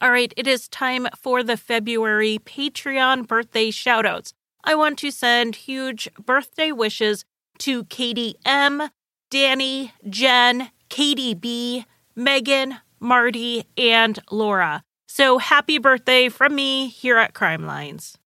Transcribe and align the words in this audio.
All 0.00 0.12
right, 0.12 0.32
it 0.36 0.46
is 0.46 0.68
time 0.68 1.08
for 1.16 1.42
the 1.42 1.56
February 1.56 2.38
Patreon 2.44 3.26
birthday 3.26 3.70
shoutouts. 3.72 4.32
I 4.62 4.76
want 4.76 4.96
to 5.00 5.10
send 5.10 5.56
huge 5.56 6.08
birthday 6.24 6.70
wishes 6.70 7.24
to 7.58 7.82
Katie 7.84 8.36
M, 8.44 8.90
Danny, 9.28 9.92
Jen, 10.08 10.70
Katie 10.88 11.34
B, 11.34 11.84
Megan, 12.14 12.76
Marty, 13.00 13.64
and 13.76 14.20
Laura. 14.30 14.84
So 15.08 15.38
happy 15.38 15.78
birthday 15.78 16.28
from 16.28 16.54
me 16.54 16.86
here 16.86 17.16
at 17.16 17.34
Crime 17.34 17.66
Lines. 17.66 18.17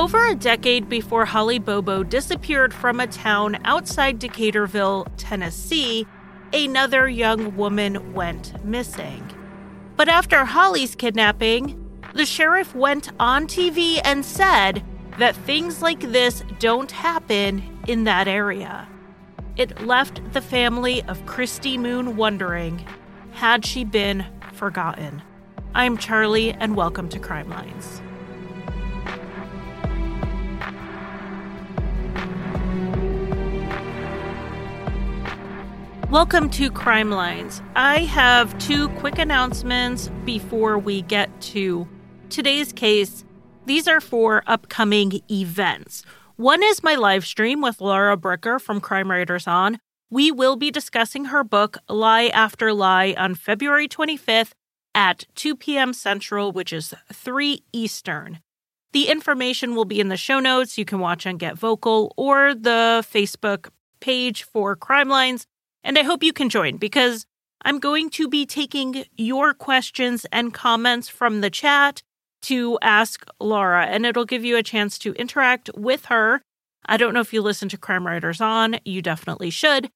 Over 0.00 0.28
a 0.28 0.34
decade 0.34 0.88
before 0.88 1.26
Holly 1.26 1.58
Bobo 1.58 2.02
disappeared 2.02 2.72
from 2.72 3.00
a 3.00 3.06
town 3.06 3.58
outside 3.66 4.18
Decaturville, 4.18 5.06
Tennessee, 5.18 6.06
another 6.54 7.06
young 7.06 7.54
woman 7.54 8.14
went 8.14 8.64
missing. 8.64 9.30
But 9.96 10.08
after 10.08 10.46
Holly's 10.46 10.94
kidnapping, 10.94 11.78
the 12.14 12.24
sheriff 12.24 12.74
went 12.74 13.10
on 13.20 13.46
TV 13.46 14.00
and 14.02 14.24
said 14.24 14.82
that 15.18 15.36
things 15.36 15.82
like 15.82 16.00
this 16.00 16.44
don't 16.58 16.90
happen 16.90 17.62
in 17.86 18.04
that 18.04 18.26
area. 18.26 18.88
It 19.58 19.82
left 19.82 20.22
the 20.32 20.40
family 20.40 21.02
of 21.02 21.26
Christy 21.26 21.76
Moon 21.76 22.16
wondering 22.16 22.86
had 23.32 23.66
she 23.66 23.84
been 23.84 24.24
forgotten? 24.54 25.20
I'm 25.74 25.98
Charlie, 25.98 26.52
and 26.52 26.74
welcome 26.74 27.10
to 27.10 27.18
Crime 27.18 27.50
Lines. 27.50 28.00
Welcome 36.10 36.50
to 36.50 36.72
Crime 36.72 37.12
Lines. 37.12 37.62
I 37.76 38.00
have 38.00 38.58
two 38.58 38.88
quick 38.98 39.16
announcements 39.16 40.10
before 40.24 40.76
we 40.76 41.02
get 41.02 41.40
to 41.42 41.86
today's 42.30 42.72
case. 42.72 43.24
These 43.66 43.86
are 43.86 44.00
for 44.00 44.42
upcoming 44.48 45.20
events. 45.30 46.02
One 46.34 46.64
is 46.64 46.82
my 46.82 46.96
live 46.96 47.24
stream 47.24 47.60
with 47.60 47.80
Lara 47.80 48.16
Bricker 48.16 48.60
from 48.60 48.80
Crime 48.80 49.08
Writers 49.08 49.46
On. 49.46 49.78
We 50.10 50.32
will 50.32 50.56
be 50.56 50.72
discussing 50.72 51.26
her 51.26 51.44
book, 51.44 51.78
Lie 51.88 52.26
After 52.26 52.72
Lie, 52.72 53.14
on 53.16 53.36
February 53.36 53.86
25th 53.86 54.50
at 54.92 55.26
2 55.36 55.54
p.m. 55.54 55.92
Central, 55.92 56.50
which 56.50 56.72
is 56.72 56.92
3 57.12 57.62
Eastern. 57.72 58.40
The 58.92 59.06
information 59.06 59.76
will 59.76 59.84
be 59.84 60.00
in 60.00 60.08
the 60.08 60.16
show 60.16 60.40
notes. 60.40 60.76
You 60.76 60.84
can 60.84 60.98
watch 60.98 61.24
on 61.24 61.36
Get 61.36 61.56
Vocal 61.56 62.12
or 62.16 62.52
the 62.52 63.06
Facebook 63.08 63.68
page 64.00 64.42
for 64.42 64.74
Crime 64.74 65.08
Lines. 65.08 65.46
And 65.82 65.98
I 65.98 66.02
hope 66.02 66.22
you 66.22 66.32
can 66.32 66.48
join 66.48 66.76
because 66.76 67.26
I'm 67.62 67.78
going 67.78 68.10
to 68.10 68.28
be 68.28 68.46
taking 68.46 69.04
your 69.16 69.54
questions 69.54 70.26
and 70.32 70.54
comments 70.54 71.08
from 71.08 71.40
the 71.40 71.50
chat 71.50 72.02
to 72.42 72.78
ask 72.80 73.26
Laura, 73.38 73.84
and 73.84 74.06
it'll 74.06 74.24
give 74.24 74.44
you 74.44 74.56
a 74.56 74.62
chance 74.62 74.98
to 74.98 75.12
interact 75.12 75.70
with 75.76 76.06
her. 76.06 76.40
I 76.86 76.96
don't 76.96 77.12
know 77.12 77.20
if 77.20 77.32
you 77.32 77.42
listen 77.42 77.68
to 77.68 77.76
Crime 77.76 78.06
Writers 78.06 78.40
On, 78.40 78.78
you 78.84 79.02
definitely 79.02 79.50
should, 79.50 79.90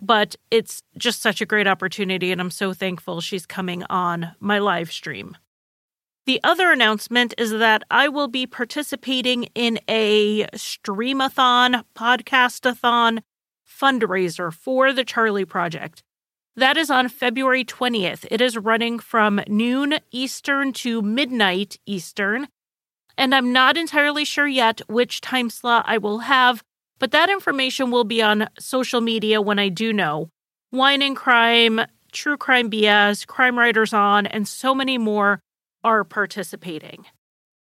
but 0.00 0.36
it's 0.52 0.82
just 0.96 1.20
such 1.20 1.40
a 1.40 1.46
great 1.46 1.66
opportunity, 1.66 2.30
and 2.30 2.40
I'm 2.40 2.52
so 2.52 2.72
thankful 2.72 3.20
she's 3.20 3.44
coming 3.44 3.82
on 3.90 4.32
my 4.38 4.60
live 4.60 4.92
stream. 4.92 5.36
The 6.26 6.40
other 6.44 6.70
announcement 6.70 7.34
is 7.38 7.50
that 7.50 7.82
I 7.90 8.06
will 8.06 8.28
be 8.28 8.46
participating 8.46 9.44
in 9.56 9.80
a 9.88 10.44
streamathon, 10.54 11.82
podcastathon 11.96 13.22
fundraiser 13.80 14.52
for 14.52 14.92
the 14.92 15.04
Charlie 15.04 15.44
Project. 15.44 16.02
That 16.56 16.76
is 16.76 16.90
on 16.90 17.08
February 17.08 17.64
20th. 17.64 18.26
It 18.30 18.40
is 18.40 18.58
running 18.58 18.98
from 18.98 19.40
noon 19.46 19.94
Eastern 20.10 20.72
to 20.74 21.00
midnight 21.00 21.78
Eastern. 21.86 22.48
And 23.16 23.34
I'm 23.34 23.52
not 23.52 23.76
entirely 23.76 24.24
sure 24.24 24.48
yet 24.48 24.80
which 24.88 25.20
time 25.20 25.50
slot 25.50 25.84
I 25.86 25.98
will 25.98 26.20
have, 26.20 26.62
but 26.98 27.12
that 27.12 27.30
information 27.30 27.90
will 27.90 28.04
be 28.04 28.20
on 28.20 28.48
social 28.58 29.00
media 29.00 29.40
when 29.40 29.58
I 29.58 29.68
do 29.68 29.92
know. 29.92 30.28
Wine 30.72 31.02
and 31.02 31.16
Crime, 31.16 31.80
True 32.12 32.36
Crime 32.36 32.70
BS, 32.70 33.26
Crime 33.26 33.58
Writers 33.58 33.92
On, 33.92 34.26
and 34.26 34.46
so 34.46 34.74
many 34.74 34.98
more 34.98 35.40
are 35.82 36.04
participating. 36.04 37.06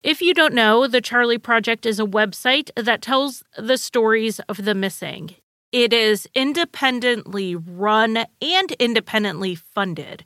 If 0.03 0.21
you 0.21 0.33
don't 0.33 0.53
know, 0.53 0.87
the 0.87 1.01
Charlie 1.01 1.37
Project 1.37 1.85
is 1.85 1.99
a 1.99 2.05
website 2.05 2.69
that 2.75 3.01
tells 3.01 3.43
the 3.57 3.77
stories 3.77 4.39
of 4.41 4.63
the 4.63 4.75
missing. 4.75 5.35
It 5.71 5.91
is 5.91 6.29
independently 6.33 7.53
run 7.53 8.25
and 8.41 8.71
independently 8.79 9.55
funded. 9.55 10.23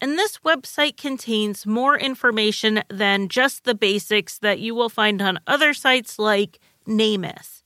And 0.00 0.16
this 0.16 0.38
website 0.44 0.96
contains 0.96 1.66
more 1.66 1.98
information 1.98 2.82
than 2.88 3.28
just 3.28 3.64
the 3.64 3.74
basics 3.74 4.38
that 4.38 4.60
you 4.60 4.74
will 4.74 4.88
find 4.88 5.20
on 5.20 5.40
other 5.46 5.74
sites 5.74 6.18
like 6.18 6.60
NamUs. 6.86 7.62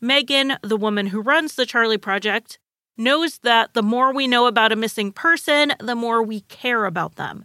Megan, 0.00 0.54
the 0.62 0.76
woman 0.76 1.06
who 1.08 1.20
runs 1.20 1.54
the 1.54 1.66
Charlie 1.66 1.98
Project, 1.98 2.58
knows 2.96 3.38
that 3.38 3.74
the 3.74 3.82
more 3.82 4.12
we 4.12 4.26
know 4.26 4.46
about 4.46 4.72
a 4.72 4.76
missing 4.76 5.12
person, 5.12 5.72
the 5.78 5.94
more 5.94 6.22
we 6.24 6.40
care 6.40 6.86
about 6.86 7.14
them. 7.14 7.44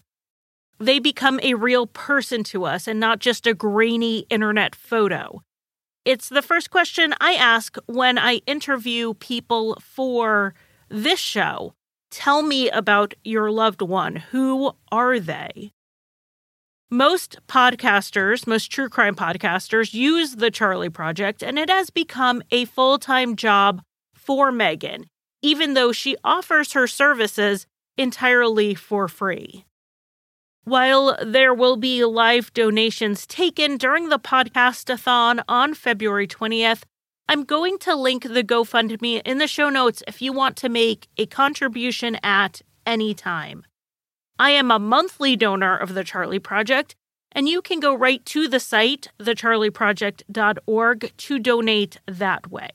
They 0.80 0.98
become 0.98 1.40
a 1.44 1.54
real 1.54 1.86
person 1.86 2.44
to 2.46 2.66
us 2.66 2.88
and 2.88 3.00
not 3.00 3.20
just 3.20 3.46
a 3.46 3.54
grainy 3.54 4.26
internet 4.30 4.76
photo. 4.76 5.44
It's 6.08 6.30
the 6.30 6.42
first 6.42 6.72
question 6.72 7.14
I 7.20 7.34
ask 7.34 7.76
when 7.86 8.18
I 8.18 8.36
interview 8.48 9.14
people 9.16 9.78
for 9.82 10.54
this 10.88 11.20
show. 11.20 11.74
Tell 12.12 12.44
me 12.44 12.70
about 12.70 13.14
your 13.26 13.52
loved 13.52 13.82
one. 13.82 14.16
Who 14.32 14.72
are 14.90 15.20
they? 15.20 15.74
Most 16.90 17.40
podcasters, 17.50 18.48
most 18.48 18.72
true 18.72 18.88
crime 18.88 19.16
podcasters, 19.16 19.94
use 19.94 20.38
the 20.38 20.50
Charlie 20.50 20.90
Project, 20.90 21.44
and 21.44 21.60
it 21.60 21.70
has 21.70 21.90
become 21.90 22.42
a 22.52 22.64
full 22.64 23.00
time 23.00 23.36
job 23.36 23.82
for 24.16 24.50
Megan, 24.50 25.08
even 25.42 25.74
though 25.74 25.92
she 25.92 26.16
offers 26.24 26.72
her 26.72 26.88
services 26.88 27.68
entirely 27.98 28.76
for 28.76 29.10
free. 29.10 29.66
While 30.68 31.16
there 31.26 31.54
will 31.54 31.78
be 31.78 32.04
live 32.04 32.54
donations 32.54 33.26
taken 33.26 33.78
during 33.78 34.10
the 34.10 34.20
podcastathon 34.20 35.42
on 35.48 35.74
February 35.74 36.28
20th, 36.28 36.84
I'm 37.30 37.46
going 37.46 37.78
to 37.80 37.96
link 37.96 38.24
the 38.24 38.44
GoFundMe 38.44 39.22
in 39.24 39.38
the 39.38 39.48
show 39.48 39.70
notes 39.70 40.04
if 40.10 40.22
you 40.22 40.34
want 40.34 40.58
to 40.58 40.68
make 40.68 41.08
a 41.16 41.26
contribution 41.26 42.18
at 42.22 42.62
any 42.86 43.14
time. 43.14 43.64
I 44.38 44.50
am 44.50 44.70
a 44.70 44.78
monthly 44.78 45.38
donor 45.38 45.78
of 45.78 45.94
the 45.94 46.04
Charlie 46.04 46.38
Project, 46.38 46.98
and 47.32 47.48
you 47.48 47.62
can 47.62 47.80
go 47.80 47.96
right 47.96 48.26
to 48.26 48.50
the 48.50 48.60
site, 48.60 49.08
thecharlieproject.org, 49.20 51.14
to 51.16 51.40
donate 51.40 51.98
that 52.08 52.52
way. 52.52 52.72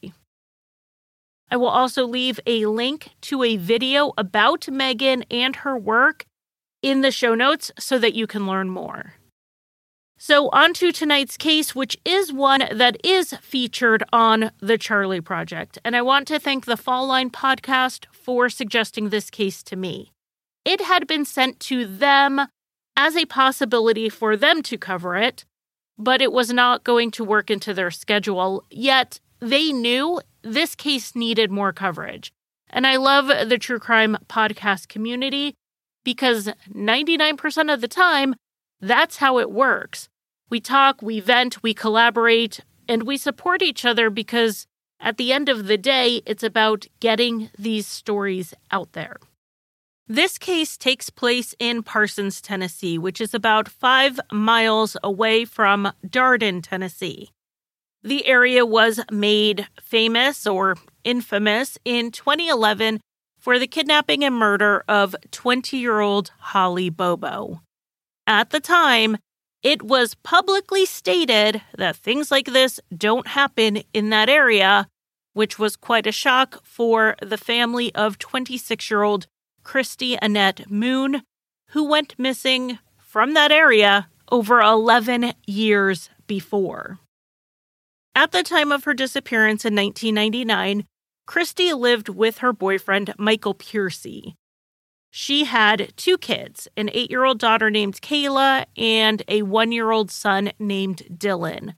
I 1.50 1.58
will 1.58 1.68
also 1.68 2.06
leave 2.06 2.40
a 2.46 2.64
link 2.64 3.10
to 3.20 3.42
a 3.42 3.58
video 3.58 4.14
about 4.16 4.66
Megan 4.70 5.24
and 5.30 5.56
her 5.56 5.76
work 5.76 6.24
in 6.82 7.00
the 7.00 7.10
show 7.10 7.34
notes 7.34 7.70
so 7.78 7.98
that 7.98 8.14
you 8.14 8.26
can 8.26 8.46
learn 8.46 8.68
more. 8.68 9.14
So, 10.18 10.50
on 10.50 10.72
to 10.74 10.92
tonight's 10.92 11.36
case, 11.36 11.74
which 11.74 11.96
is 12.04 12.32
one 12.32 12.64
that 12.70 12.96
is 13.04 13.32
featured 13.40 14.04
on 14.12 14.52
The 14.60 14.78
Charlie 14.78 15.20
Project. 15.20 15.78
And 15.84 15.96
I 15.96 16.02
want 16.02 16.28
to 16.28 16.38
thank 16.38 16.64
the 16.64 16.76
Fall 16.76 17.08
Line 17.08 17.28
podcast 17.28 18.06
for 18.12 18.48
suggesting 18.48 19.08
this 19.08 19.30
case 19.30 19.64
to 19.64 19.74
me. 19.74 20.12
It 20.64 20.80
had 20.80 21.08
been 21.08 21.24
sent 21.24 21.58
to 21.60 21.86
them 21.86 22.40
as 22.96 23.16
a 23.16 23.24
possibility 23.26 24.08
for 24.08 24.36
them 24.36 24.62
to 24.62 24.78
cover 24.78 25.16
it, 25.16 25.44
but 25.98 26.22
it 26.22 26.30
was 26.30 26.52
not 26.52 26.84
going 26.84 27.10
to 27.12 27.24
work 27.24 27.50
into 27.50 27.74
their 27.74 27.90
schedule. 27.90 28.62
Yet 28.70 29.18
they 29.40 29.72
knew 29.72 30.20
this 30.42 30.76
case 30.76 31.16
needed 31.16 31.50
more 31.50 31.72
coverage. 31.72 32.32
And 32.70 32.86
I 32.86 32.96
love 32.96 33.26
the 33.48 33.58
true 33.58 33.80
crime 33.80 34.16
podcast 34.28 34.88
community 34.88 35.54
because 36.04 36.48
99% 36.72 37.72
of 37.72 37.80
the 37.80 37.88
time, 37.88 38.34
that's 38.80 39.18
how 39.18 39.38
it 39.38 39.50
works. 39.50 40.08
We 40.50 40.60
talk, 40.60 41.00
we 41.00 41.20
vent, 41.20 41.62
we 41.62 41.72
collaborate, 41.72 42.60
and 42.88 43.04
we 43.04 43.16
support 43.16 43.62
each 43.62 43.84
other 43.84 44.10
because 44.10 44.66
at 45.00 45.16
the 45.16 45.32
end 45.32 45.48
of 45.48 45.66
the 45.66 45.78
day, 45.78 46.22
it's 46.26 46.42
about 46.42 46.86
getting 47.00 47.50
these 47.58 47.86
stories 47.86 48.54
out 48.70 48.92
there. 48.92 49.16
This 50.06 50.36
case 50.36 50.76
takes 50.76 51.10
place 51.10 51.54
in 51.58 51.82
Parsons, 51.82 52.40
Tennessee, 52.40 52.98
which 52.98 53.20
is 53.20 53.34
about 53.34 53.68
five 53.68 54.20
miles 54.30 54.96
away 55.02 55.44
from 55.44 55.92
Darden, 56.06 56.62
Tennessee. 56.62 57.30
The 58.02 58.26
area 58.26 58.66
was 58.66 59.00
made 59.10 59.68
famous 59.80 60.46
or 60.46 60.76
infamous 61.04 61.78
in 61.84 62.10
2011 62.10 63.00
for 63.42 63.58
the 63.58 63.66
kidnapping 63.66 64.22
and 64.22 64.36
murder 64.36 64.84
of 64.86 65.16
20 65.32 65.76
year 65.76 65.98
old 65.98 66.30
Holly 66.38 66.88
Bobo. 66.88 67.60
At 68.24 68.50
the 68.50 68.60
time, 68.60 69.18
it 69.64 69.82
was 69.82 70.14
publicly 70.14 70.86
stated 70.86 71.60
that 71.76 71.96
things 71.96 72.30
like 72.30 72.46
this 72.46 72.80
don't 72.96 73.26
happen 73.26 73.82
in 73.92 74.10
that 74.10 74.28
area, 74.28 74.86
which 75.32 75.58
was 75.58 75.74
quite 75.74 76.06
a 76.06 76.12
shock 76.12 76.64
for 76.64 77.16
the 77.20 77.36
family 77.36 77.92
of 77.96 78.16
26 78.18 78.88
year 78.88 79.02
old 79.02 79.26
Christy 79.64 80.16
Annette 80.22 80.70
Moon, 80.70 81.22
who 81.70 81.84
went 81.84 82.18
missing 82.18 82.78
from 82.96 83.34
that 83.34 83.50
area 83.50 84.08
over 84.30 84.60
11 84.60 85.34
years 85.48 86.10
before. 86.28 87.00
At 88.14 88.30
the 88.30 88.44
time 88.44 88.70
of 88.70 88.84
her 88.84 88.94
disappearance 88.94 89.64
in 89.64 89.74
1999, 89.74 90.84
Christy 91.26 91.72
lived 91.72 92.08
with 92.08 92.38
her 92.38 92.52
boyfriend, 92.52 93.14
Michael 93.18 93.54
Piercy. 93.54 94.36
She 95.10 95.44
had 95.44 95.92
two 95.96 96.16
kids 96.16 96.68
an 96.76 96.88
eight 96.92 97.10
year 97.10 97.24
old 97.24 97.38
daughter 97.38 97.70
named 97.70 98.00
Kayla 98.00 98.64
and 98.76 99.22
a 99.28 99.42
one 99.42 99.70
year 99.70 99.90
old 99.90 100.10
son 100.10 100.52
named 100.58 101.02
Dylan. 101.10 101.74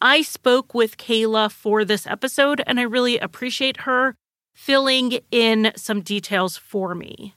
I 0.00 0.22
spoke 0.22 0.74
with 0.74 0.96
Kayla 0.96 1.50
for 1.50 1.84
this 1.84 2.06
episode, 2.06 2.62
and 2.66 2.78
I 2.78 2.84
really 2.84 3.18
appreciate 3.18 3.78
her 3.78 4.14
filling 4.54 5.18
in 5.32 5.72
some 5.76 6.02
details 6.02 6.56
for 6.56 6.94
me. 6.94 7.34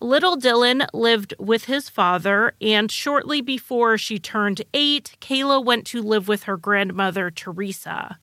Little 0.00 0.36
Dylan 0.36 0.86
lived 0.92 1.32
with 1.38 1.64
his 1.64 1.88
father, 1.88 2.54
and 2.60 2.90
shortly 2.90 3.40
before 3.40 3.96
she 3.96 4.18
turned 4.18 4.62
eight, 4.74 5.16
Kayla 5.20 5.64
went 5.64 5.86
to 5.86 6.02
live 6.02 6.28
with 6.28 6.42
her 6.42 6.56
grandmother, 6.56 7.30
Teresa. 7.30 8.18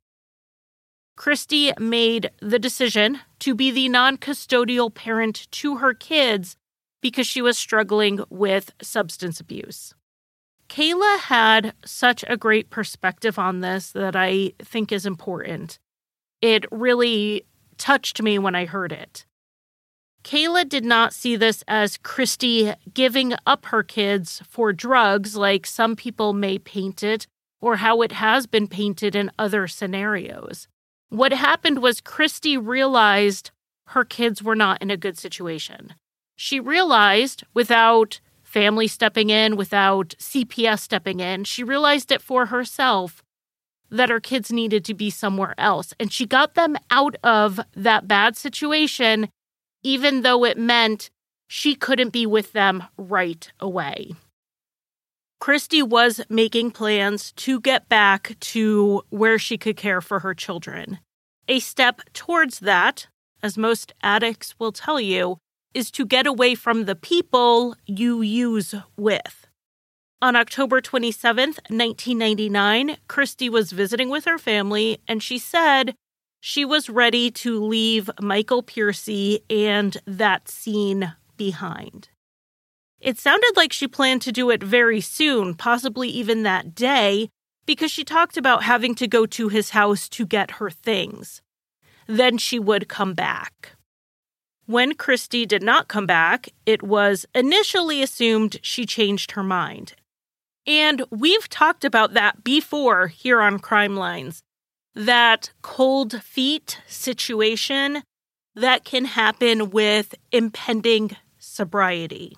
Christy 1.15 1.71
made 1.79 2.31
the 2.41 2.59
decision 2.59 3.19
to 3.39 3.53
be 3.53 3.71
the 3.71 3.89
non 3.89 4.17
custodial 4.17 4.93
parent 4.93 5.47
to 5.51 5.77
her 5.77 5.93
kids 5.93 6.55
because 7.01 7.27
she 7.27 7.41
was 7.41 7.57
struggling 7.57 8.23
with 8.29 8.71
substance 8.81 9.39
abuse. 9.39 9.93
Kayla 10.69 11.19
had 11.19 11.73
such 11.85 12.23
a 12.27 12.37
great 12.37 12.69
perspective 12.69 13.37
on 13.37 13.59
this 13.59 13.91
that 13.91 14.15
I 14.15 14.53
think 14.59 14.91
is 14.91 15.05
important. 15.05 15.77
It 16.41 16.65
really 16.71 17.45
touched 17.77 18.21
me 18.21 18.39
when 18.39 18.55
I 18.55 18.65
heard 18.65 18.91
it. 18.91 19.25
Kayla 20.23 20.67
did 20.67 20.85
not 20.85 21.13
see 21.13 21.35
this 21.35 21.63
as 21.67 21.97
Christy 21.97 22.73
giving 22.93 23.33
up 23.45 23.65
her 23.67 23.83
kids 23.83 24.41
for 24.47 24.71
drugs 24.71 25.35
like 25.35 25.67
some 25.67 25.95
people 25.95 26.33
may 26.33 26.57
paint 26.57 27.03
it 27.03 27.27
or 27.61 27.77
how 27.77 28.01
it 28.01 28.13
has 28.13 28.47
been 28.47 28.67
painted 28.67 29.15
in 29.15 29.31
other 29.37 29.67
scenarios. 29.67 30.67
What 31.13 31.31
happened 31.31 31.83
was 31.83 32.01
Christy 32.01 32.57
realized 32.57 33.51
her 33.89 34.03
kids 34.03 34.41
were 34.41 34.55
not 34.55 34.81
in 34.81 34.89
a 34.89 34.97
good 34.97 35.15
situation. 35.15 35.93
She 36.35 36.59
realized 36.59 37.43
without 37.53 38.19
family 38.41 38.87
stepping 38.87 39.29
in, 39.29 39.55
without 39.55 40.15
CPS 40.17 40.79
stepping 40.79 41.19
in, 41.19 41.43
she 41.43 41.63
realized 41.63 42.11
it 42.11 42.19
for 42.19 42.47
herself 42.47 43.21
that 43.91 44.09
her 44.09 44.19
kids 44.19 44.51
needed 44.51 44.83
to 44.85 44.95
be 44.95 45.11
somewhere 45.11 45.53
else. 45.59 45.93
And 45.99 46.11
she 46.11 46.25
got 46.25 46.55
them 46.55 46.77
out 46.89 47.15
of 47.23 47.59
that 47.75 48.07
bad 48.07 48.35
situation, 48.35 49.29
even 49.83 50.23
though 50.23 50.43
it 50.43 50.57
meant 50.57 51.11
she 51.47 51.75
couldn't 51.75 52.09
be 52.09 52.25
with 52.25 52.53
them 52.53 52.85
right 52.97 53.51
away. 53.59 54.13
Christy 55.43 55.83
was 55.83 56.21
making 56.29 56.71
plans 56.71 57.33
to 57.33 57.59
get 57.59 57.89
back 57.89 58.37
to 58.39 59.01
where 59.09 59.37
she 59.37 59.57
could 59.57 59.75
care 59.75 59.99
for 59.99 60.19
her 60.19 60.33
children. 60.33 60.99
A 61.49 61.59
step 61.59 61.99
towards 62.13 62.59
that, 62.59 63.07
as 63.41 63.57
most 63.57 63.93
addicts 64.01 64.57
will 64.57 64.71
tell 64.71 65.01
you, 65.01 65.39
is 65.73 65.91
to 65.91 66.05
get 66.05 66.25
away 66.25 66.55
from 66.55 66.85
the 66.85 66.95
people 66.95 67.75
you 67.85 68.21
use 68.21 68.73
with. 68.95 69.45
On 70.21 70.37
October 70.37 70.79
27th, 70.79 71.59
1999, 71.67 72.95
Christy 73.09 73.49
was 73.49 73.73
visiting 73.73 74.09
with 74.09 74.23
her 74.23 74.37
family 74.37 75.01
and 75.09 75.21
she 75.21 75.37
said 75.37 75.93
she 76.39 76.63
was 76.63 76.89
ready 76.89 77.29
to 77.31 77.61
leave 77.61 78.09
Michael 78.21 78.63
Piercy 78.63 79.41
and 79.49 79.97
that 80.07 80.47
scene 80.47 81.13
behind. 81.35 82.07
It 83.03 83.19
sounded 83.19 83.51
like 83.57 83.73
she 83.73 83.89
planned 83.89 84.21
to 84.21 84.31
do 84.31 84.49
it 84.49 84.63
very 84.63 85.01
soon, 85.01 85.55
possibly 85.55 86.07
even 86.07 86.43
that 86.43 86.73
day, 86.73 87.27
because 87.65 87.91
she 87.91 88.05
talked 88.05 88.37
about 88.37 88.63
having 88.63 88.95
to 88.95 89.09
go 89.09 89.25
to 89.25 89.49
his 89.49 89.71
house 89.71 90.07
to 90.07 90.25
get 90.25 90.51
her 90.51 90.69
things. 90.69 91.41
Then 92.07 92.37
she 92.37 92.59
would 92.59 92.87
come 92.87 93.13
back. 93.13 93.75
When 94.67 94.95
Christy 94.95 95.45
did 95.45 95.61
not 95.61 95.89
come 95.89 96.05
back, 96.05 96.47
it 96.65 96.81
was 96.81 97.25
initially 97.35 98.01
assumed 98.01 98.59
she 98.61 98.85
changed 98.85 99.31
her 99.31 99.43
mind. 99.43 99.95
And 100.65 101.03
we've 101.09 101.49
talked 101.49 101.83
about 101.83 102.13
that 102.13 102.45
before 102.45 103.07
here 103.07 103.41
on 103.41 103.59
Crime 103.59 103.97
Lines 103.97 104.43
that 104.95 105.51
cold 105.61 106.23
feet 106.23 106.79
situation 106.87 108.03
that 108.55 108.85
can 108.85 109.03
happen 109.03 109.71
with 109.71 110.15
impending 110.31 111.17
sobriety. 111.37 112.37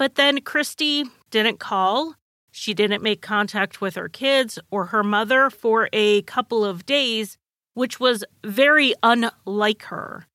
But 0.00 0.14
then 0.14 0.40
Christy 0.40 1.04
didn't 1.30 1.60
call. 1.60 2.14
She 2.50 2.72
didn't 2.72 3.02
make 3.02 3.20
contact 3.20 3.82
with 3.82 3.96
her 3.96 4.08
kids 4.08 4.58
or 4.70 4.86
her 4.86 5.04
mother 5.04 5.50
for 5.50 5.90
a 5.92 6.22
couple 6.22 6.64
of 6.64 6.86
days, 6.86 7.36
which 7.74 8.00
was 8.00 8.24
very 8.42 8.94
unlike 9.02 9.82
her. 9.82 10.26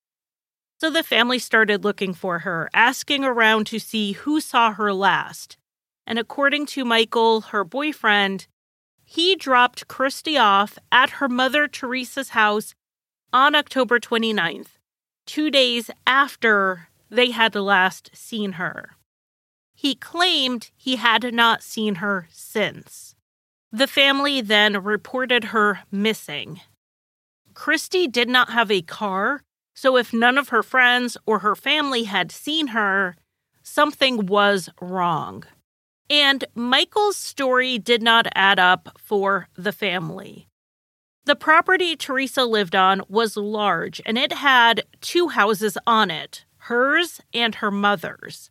So 0.80 0.92
the 0.92 1.02
family 1.02 1.40
started 1.40 1.84
looking 1.84 2.14
for 2.14 2.40
her, 2.46 2.70
asking 2.76 3.26
around 3.26 3.66
to 3.66 3.80
see 3.80 4.12
who 4.12 4.40
saw 4.40 4.72
her 4.72 4.94
last. 4.94 5.58
And 6.06 6.20
according 6.20 6.68
to 6.68 6.86
Michael, 6.86 7.42
her 7.42 7.64
boyfriend, 7.64 8.46
he 9.04 9.36
dropped 9.36 9.88
Christy 9.88 10.38
off 10.38 10.78
at 10.92 11.18
her 11.18 11.28
mother 11.28 11.68
Teresa's 11.68 12.30
house 12.30 12.76
on 13.34 13.56
October 13.56 14.00
29th, 14.00 14.78
two 15.26 15.50
days 15.50 15.90
after 16.06 16.90
they 17.10 17.32
had 17.32 17.56
last 17.56 18.12
seen 18.14 18.52
her. 18.62 18.92
He 19.76 19.94
claimed 19.94 20.72
he 20.76 20.96
had 20.96 21.34
not 21.34 21.62
seen 21.62 21.96
her 21.96 22.28
since. 22.32 23.16
The 23.72 23.88
family 23.88 24.42
then 24.42 24.82
reported 24.82 25.46
her 25.46 25.82
missing. 25.92 26.62
Christy 27.54 28.08
did 28.08 28.30
not 28.30 28.50
have 28.50 28.72
a 28.72 28.82
car, 28.82 29.44
so 29.74 29.98
if 29.98 30.14
none 30.14 30.38
of 30.38 30.50
her 30.50 30.64
friends 30.64 31.18
or 31.26 31.40
her 31.40 31.56
family 31.56 32.06
had 32.06 32.32
seen 32.32 32.68
her, 32.68 33.16
something 33.62 34.26
was 34.26 34.70
wrong. 34.80 35.44
And 36.10 36.46
Michael's 36.54 37.18
story 37.18 37.78
did 37.78 38.02
not 38.02 38.28
add 38.34 38.60
up 38.60 38.98
for 38.98 39.50
the 39.56 39.72
family. 39.72 40.48
The 41.26 41.36
property 41.36 41.96
Teresa 41.96 42.46
lived 42.46 42.76
on 42.76 43.02
was 43.10 43.36
large 43.36 44.00
and 44.06 44.18
it 44.18 44.32
had 44.32 44.84
two 45.02 45.30
houses 45.30 45.78
on 45.88 46.12
it 46.12 46.46
hers 46.58 47.20
and 47.34 47.56
her 47.56 47.72
mother's. 47.72 48.50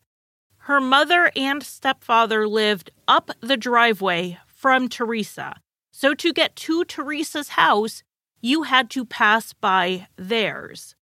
Her 0.65 0.81
mother 0.81 1.31
and 1.37 1.63
stepfather 1.63 2.49
lived 2.49 2.91
up 3.07 3.31
the 3.43 3.59
driveway 3.59 4.39
from 4.47 4.89
Teresa. 4.89 5.57
So 5.93 6.15
to 6.15 6.33
get 6.33 6.57
to 6.57 6.87
Teresa's 6.87 7.51
house, 7.51 8.03
you 8.41 8.63
had 8.63 8.89
to 8.91 9.05
pass 9.05 9.53
by 9.53 10.07
theirs. 10.17 10.95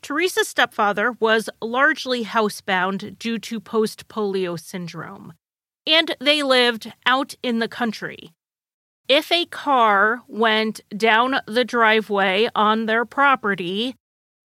Teresa's 0.00 0.46
stepfather 0.46 1.10
was 1.18 1.50
largely 1.60 2.24
housebound 2.24 3.18
due 3.18 3.40
to 3.40 3.58
post 3.58 4.06
polio 4.06 4.56
syndrome, 4.56 5.32
and 5.84 6.14
they 6.20 6.44
lived 6.44 6.92
out 7.04 7.34
in 7.42 7.58
the 7.58 7.66
country. 7.66 8.30
If 9.08 9.32
a 9.32 9.46
car 9.46 10.22
went 10.28 10.82
down 10.96 11.40
the 11.46 11.64
driveway 11.64 12.48
on 12.54 12.86
their 12.86 13.04
property, 13.04 13.96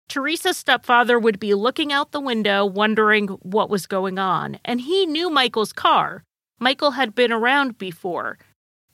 Teresa's 0.09 0.57
stepfather 0.57 1.17
would 1.17 1.39
be 1.39 1.53
looking 1.53 1.91
out 1.91 2.11
the 2.11 2.19
window, 2.19 2.65
wondering 2.65 3.27
what 3.27 3.69
was 3.69 3.87
going 3.87 4.19
on. 4.19 4.59
And 4.63 4.81
he 4.81 5.05
knew 5.05 5.29
Michael's 5.29 5.73
car. 5.73 6.23
Michael 6.59 6.91
had 6.91 7.15
been 7.15 7.31
around 7.31 7.77
before. 7.77 8.37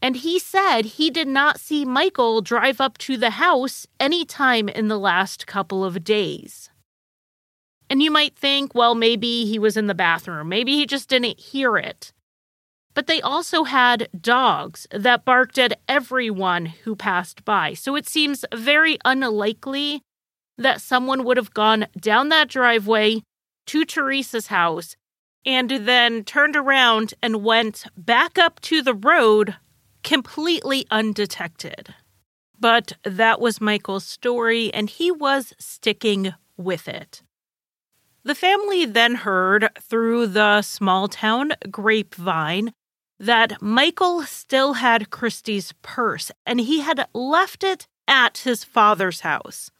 And 0.02 0.16
he 0.16 0.40
said 0.40 0.84
he 0.86 1.10
did 1.10 1.28
not 1.28 1.60
see 1.60 1.84
Michael 1.84 2.42
drive 2.42 2.80
up 2.80 2.98
to 3.00 3.18
the 3.18 3.32
house 3.32 3.86
any 4.00 4.24
time 4.24 4.70
in 4.70 4.88
the 4.88 5.00
last 5.00 5.46
couple 5.46 5.84
of 5.84 6.04
days. 6.04 6.70
And 7.90 8.02
you 8.02 8.12
might 8.12 8.38
think, 8.38 8.74
well, 8.76 8.96
maybe 8.96 9.46
he 9.46 9.60
was 9.60 9.76
in 9.76 9.88
the 9.88 9.96
bathroom. 9.96 10.48
Maybe 10.48 10.76
he 10.76 10.86
just 10.86 11.10
didn't 11.10 11.40
hear 11.40 11.76
it. 11.76 12.14
But 12.94 13.08
they 13.08 13.22
also 13.22 13.64
had 13.64 14.10
dogs 14.20 14.88
that 14.92 15.26
barked 15.26 15.58
at 15.58 15.80
everyone 15.88 16.68
who 16.68 16.96
passed 16.96 17.44
by. 17.44 17.74
So 17.74 17.96
it 17.96 18.08
seems 18.08 18.46
very 18.54 18.98
unlikely 19.04 20.04
that 20.60 20.82
someone 20.82 21.24
would 21.24 21.38
have 21.38 21.54
gone 21.54 21.88
down 22.00 22.30
that 22.30 22.50
driveway 22.50 23.24
to 23.66 23.86
Teresa's 23.86 24.48
house 24.48 24.96
and 25.46 25.70
then 25.70 26.24
turned 26.24 26.56
around 26.56 27.14
and 27.24 27.44
went 27.44 27.86
back 27.98 28.38
up 28.38 28.60
to 28.62 28.82
the 28.82 28.94
road 28.94 29.56
completely 30.04 30.86
undetected. 30.92 31.96
But 32.60 32.94
that 33.04 33.40
was 33.40 33.62
Michael's 33.62 34.06
story, 34.06 34.74
and 34.74 34.90
he 34.90 35.12
was 35.12 35.54
sticking 35.58 36.34
with 36.58 36.88
it. 36.88 37.22
The 38.24 38.36
family 38.36 38.86
then 38.86 39.16
heard 39.16 39.70
through 39.80 40.28
the 40.28 40.62
small 40.62 41.08
town 41.08 41.54
grapevine 41.72 42.74
that 43.18 43.62
Michael 43.62 44.24
still 44.24 44.74
had 44.74 45.10
Christy's 45.10 45.74
purse 45.82 46.32
and 46.46 46.60
he 46.60 46.82
had 46.82 47.08
left 47.14 47.64
it 47.64 47.88
at 48.08 48.40
his 48.40 48.64
father's 48.64 49.22
house. 49.22 49.72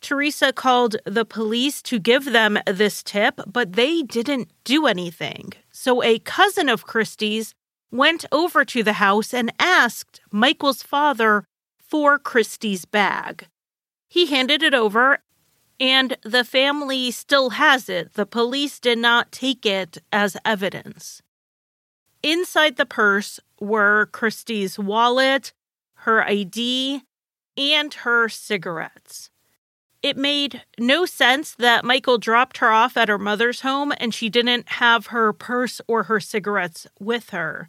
Teresa 0.00 0.52
called 0.52 0.96
the 1.04 1.24
police 1.24 1.82
to 1.82 1.98
give 1.98 2.26
them 2.26 2.58
this 2.66 3.02
tip, 3.02 3.40
but 3.46 3.72
they 3.72 4.02
didn't 4.02 4.50
do 4.64 4.86
anything. 4.86 5.52
So 5.72 6.02
a 6.02 6.18
cousin 6.20 6.68
of 6.68 6.86
Christy's 6.86 7.54
went 7.90 8.24
over 8.30 8.64
to 8.64 8.82
the 8.82 8.94
house 8.94 9.32
and 9.34 9.52
asked 9.58 10.20
Michael's 10.30 10.82
father 10.82 11.44
for 11.78 12.18
Christy's 12.18 12.84
bag. 12.84 13.48
He 14.08 14.26
handed 14.26 14.62
it 14.62 14.74
over, 14.74 15.18
and 15.80 16.16
the 16.22 16.44
family 16.44 17.10
still 17.10 17.50
has 17.50 17.88
it. 17.88 18.14
The 18.14 18.26
police 18.26 18.78
did 18.78 18.98
not 18.98 19.32
take 19.32 19.64
it 19.64 19.98
as 20.12 20.36
evidence. 20.44 21.22
Inside 22.22 22.76
the 22.76 22.86
purse 22.86 23.38
were 23.60 24.06
Christy's 24.06 24.78
wallet, 24.78 25.52
her 25.94 26.22
ID, 26.22 27.02
and 27.56 27.94
her 27.94 28.28
cigarettes. 28.28 29.30
It 30.02 30.16
made 30.16 30.62
no 30.78 31.06
sense 31.06 31.54
that 31.58 31.84
Michael 31.84 32.18
dropped 32.18 32.58
her 32.58 32.70
off 32.70 32.96
at 32.96 33.08
her 33.08 33.18
mother's 33.18 33.62
home 33.62 33.92
and 33.98 34.14
she 34.14 34.28
didn't 34.28 34.68
have 34.68 35.08
her 35.08 35.32
purse 35.32 35.80
or 35.88 36.04
her 36.04 36.20
cigarettes 36.20 36.86
with 37.00 37.30
her. 37.30 37.68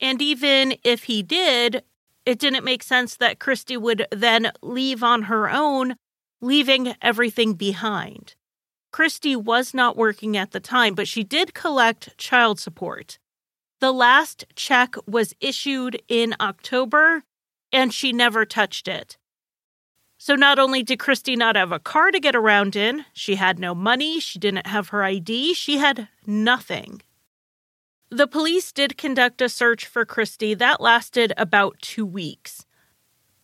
And 0.00 0.20
even 0.20 0.74
if 0.82 1.04
he 1.04 1.22
did, 1.22 1.84
it 2.24 2.40
didn't 2.40 2.64
make 2.64 2.82
sense 2.82 3.16
that 3.16 3.38
Christy 3.38 3.76
would 3.76 4.06
then 4.10 4.50
leave 4.60 5.04
on 5.04 5.22
her 5.22 5.48
own, 5.48 5.94
leaving 6.40 6.94
everything 7.00 7.54
behind. 7.54 8.34
Christy 8.92 9.36
was 9.36 9.72
not 9.72 9.96
working 9.96 10.36
at 10.36 10.50
the 10.50 10.60
time, 10.60 10.94
but 10.94 11.06
she 11.06 11.22
did 11.22 11.54
collect 11.54 12.18
child 12.18 12.58
support. 12.58 13.18
The 13.80 13.92
last 13.92 14.46
check 14.56 14.96
was 15.06 15.34
issued 15.40 16.02
in 16.08 16.34
October, 16.40 17.22
and 17.72 17.92
she 17.92 18.12
never 18.12 18.44
touched 18.44 18.88
it. 18.88 19.16
So 20.26 20.34
not 20.34 20.58
only 20.58 20.82
did 20.82 20.98
Christy 20.98 21.36
not 21.36 21.54
have 21.54 21.70
a 21.70 21.78
car 21.78 22.10
to 22.10 22.18
get 22.18 22.34
around 22.34 22.74
in, 22.74 23.04
she 23.12 23.36
had 23.36 23.60
no 23.60 23.76
money, 23.76 24.18
she 24.18 24.40
didn't 24.40 24.66
have 24.66 24.88
her 24.88 25.04
ID, 25.04 25.54
she 25.54 25.76
had 25.76 26.08
nothing. 26.26 27.00
The 28.10 28.26
police 28.26 28.72
did 28.72 28.98
conduct 28.98 29.40
a 29.40 29.48
search 29.48 29.86
for 29.86 30.04
Christy 30.04 30.52
that 30.54 30.80
lasted 30.80 31.32
about 31.36 31.80
two 31.80 32.04
weeks. 32.04 32.66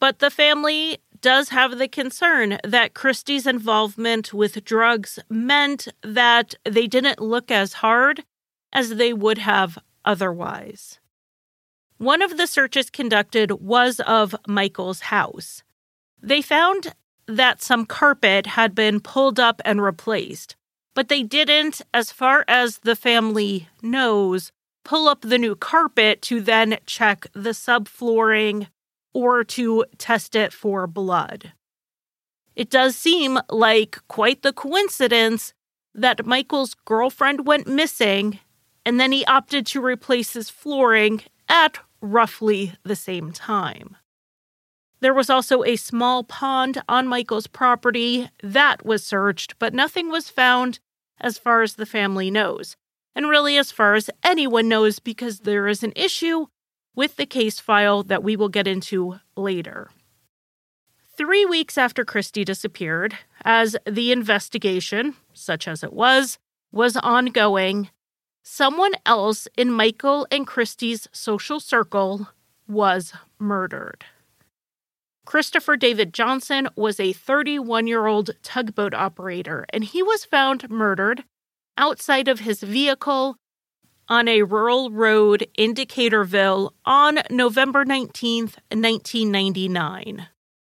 But 0.01 0.19
the 0.19 0.29
family 0.29 0.99
does 1.21 1.51
have 1.51 1.79
the 1.79 1.87
concern 1.87 2.59
that 2.65 2.95
Christy's 2.95 3.47
involvement 3.47 4.35
with 4.35 4.65
drugs 4.65 5.21
meant 5.31 5.87
that 6.03 6.57
they 6.65 6.89
didn't 6.89 7.21
look 7.21 7.53
as 7.53 7.75
hard 7.75 8.25
as 8.73 8.97
they 8.97 9.13
would 9.13 9.39
have 9.39 9.79
otherwise. 10.05 10.99
One 11.99 12.23
of 12.23 12.37
the 12.37 12.49
searches 12.49 12.91
conducted 12.91 13.53
was 13.53 14.01
of 14.01 14.35
Michael's 14.49 15.03
house. 15.03 15.63
They 16.23 16.41
found 16.41 16.95
that 17.27 17.63
some 17.63 17.85
carpet 17.85 18.47
had 18.47 18.75
been 18.75 19.01
pulled 19.01 19.41
up 19.41 19.61
and 19.65 19.83
replaced, 19.83 20.57
but 20.95 21.09
they 21.09 21.23
didn't, 21.23 21.83
as 21.93 22.13
far 22.13 22.45
as 22.47 22.79
the 22.79 22.97
family 22.97 23.69
knows, 23.83 24.53
pull 24.85 25.09
up 25.09 25.23
the 25.23 25.39
new 25.39 25.57
carpet 25.57 26.23
to 26.23 26.41
then 26.41 26.79
check 26.87 27.27
the 27.33 27.51
subflooring 27.51 28.69
or 29.13 29.45
to 29.45 29.85
test 29.99 30.35
it 30.37 30.53
for 30.53 30.87
blood. 30.87 31.53
It 32.55 32.71
does 32.71 32.97
seem 32.97 33.39
like 33.51 33.99
quite 34.09 34.43
the 34.43 34.53
coincidence 34.53 35.55
that 35.95 36.27
Michael's 36.27 36.75
girlfriend 36.85 37.47
went 37.47 37.67
missing 37.67 38.39
and 38.85 38.99
then 38.99 39.13
he 39.13 39.25
opted 39.27 39.67
to 39.67 39.85
replace 39.85 40.33
his 40.33 40.51
flooring 40.51 41.23
at 41.49 41.79
roughly 42.01 42.75
the 42.83 42.97
same 42.97 43.33
time. 43.33 43.97
There 45.03 45.13
was 45.13 45.29
also 45.29 45.65
a 45.65 45.75
small 45.75 46.23
pond 46.23 46.81
on 46.89 47.09
Michael's 47.09 47.49
property 47.49 48.31
that 48.41 48.87
was 48.87 49.05
searched, 49.05 49.59
but 49.59 49.75
nothing 49.75 50.11
was 50.11 50.31
found 50.31 50.79
as 51.21 51.39
far 51.39 51.63
as 51.63 51.75
the 51.75 51.87
family 51.87 52.31
knows. 52.31 52.77
And 53.13 53.29
really, 53.29 53.59
as 53.59 53.73
far 53.73 53.97
as 53.97 54.11
anyone 54.23 54.69
knows, 54.69 55.01
because 55.01 55.41
there 55.41 55.67
is 55.67 55.83
an 55.83 55.93
issue 55.97 56.47
with 56.95 57.17
the 57.17 57.27
case 57.27 57.59
file 57.59 58.05
that 58.05 58.23
we 58.23 58.37
will 58.37 58.49
get 58.49 58.69
into 58.69 59.19
later. 59.37 59.91
Three 61.17 61.45
weeks 61.45 61.77
after 61.77 62.05
Christy 62.05 62.45
disappeared, 62.45 63.19
as 63.45 63.75
the 63.85 64.13
investigation, 64.13 65.17
such 65.35 65.67
as 65.67 65.83
it 65.83 65.93
was, 65.93 66.39
was 66.71 66.97
ongoing, 66.97 67.91
someone 68.45 68.93
else 69.05 69.49
in 69.57 69.73
Michael 69.73 70.29
and 70.31 70.47
Christy's 70.47 71.09
social 71.11 71.59
circle 71.59 72.29
was 72.69 73.13
murdered. 73.41 74.05
Christopher 75.25 75.77
David 75.77 76.13
Johnson 76.13 76.69
was 76.77 76.99
a 76.99 77.13
31 77.13 77.87
year 77.87 78.07
old 78.07 78.31
tugboat 78.43 78.95
operator, 78.95 79.65
and 79.71 79.85
he 79.85 80.03
was 80.03 80.25
found 80.25 80.69
murdered 80.69 81.25
outside 81.77 82.29
of 82.29 82.41
his 82.41 82.61
vehicle 82.63 83.37
on 84.09 84.29
a 84.29 84.43
rural 84.43 84.91
road 84.91 85.47
in 85.57 85.75
Decaturville 85.75 86.73
on 86.85 87.21
November 87.31 87.85
19th, 87.85 88.57
1999. 88.71 90.29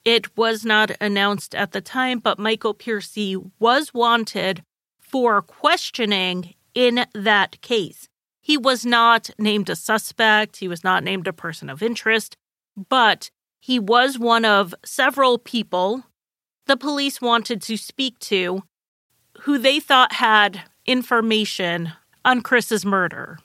It 0.05 0.37
was 0.37 0.65
not 0.65 0.91
announced 1.01 1.55
at 1.55 1.73
the 1.73 1.81
time, 1.81 2.19
but 2.19 2.39
Michael 2.39 2.75
Piercy 2.75 3.37
was 3.59 3.95
wanted 3.95 4.63
for 5.01 5.41
questioning 5.41 6.55
in 6.75 7.07
that 7.15 7.61
case. 7.63 8.09
He 8.43 8.59
was 8.59 8.85
not 8.85 9.31
named 9.39 9.71
a 9.71 9.77
suspect, 9.77 10.59
he 10.59 10.69
was 10.69 10.85
not 10.85 11.03
named 11.03 11.27
a 11.27 11.33
person 11.33 11.71
of 11.71 11.83
interest, 11.83 12.37
but 12.77 13.31
he 13.65 13.79
was 13.79 14.19
one 14.19 14.45
of 14.45 14.75
several 14.85 15.39
people 15.39 16.05
the 16.67 16.77
police 16.77 17.23
wanted 17.23 17.63
to 17.63 17.79
speak 17.79 18.19
to 18.19 18.63
who 19.41 19.57
they 19.57 19.81
thought 19.81 20.13
had 20.13 20.61
information 20.85 21.91
on 22.27 22.43
Chris's 22.43 22.85
murder. 22.85 23.39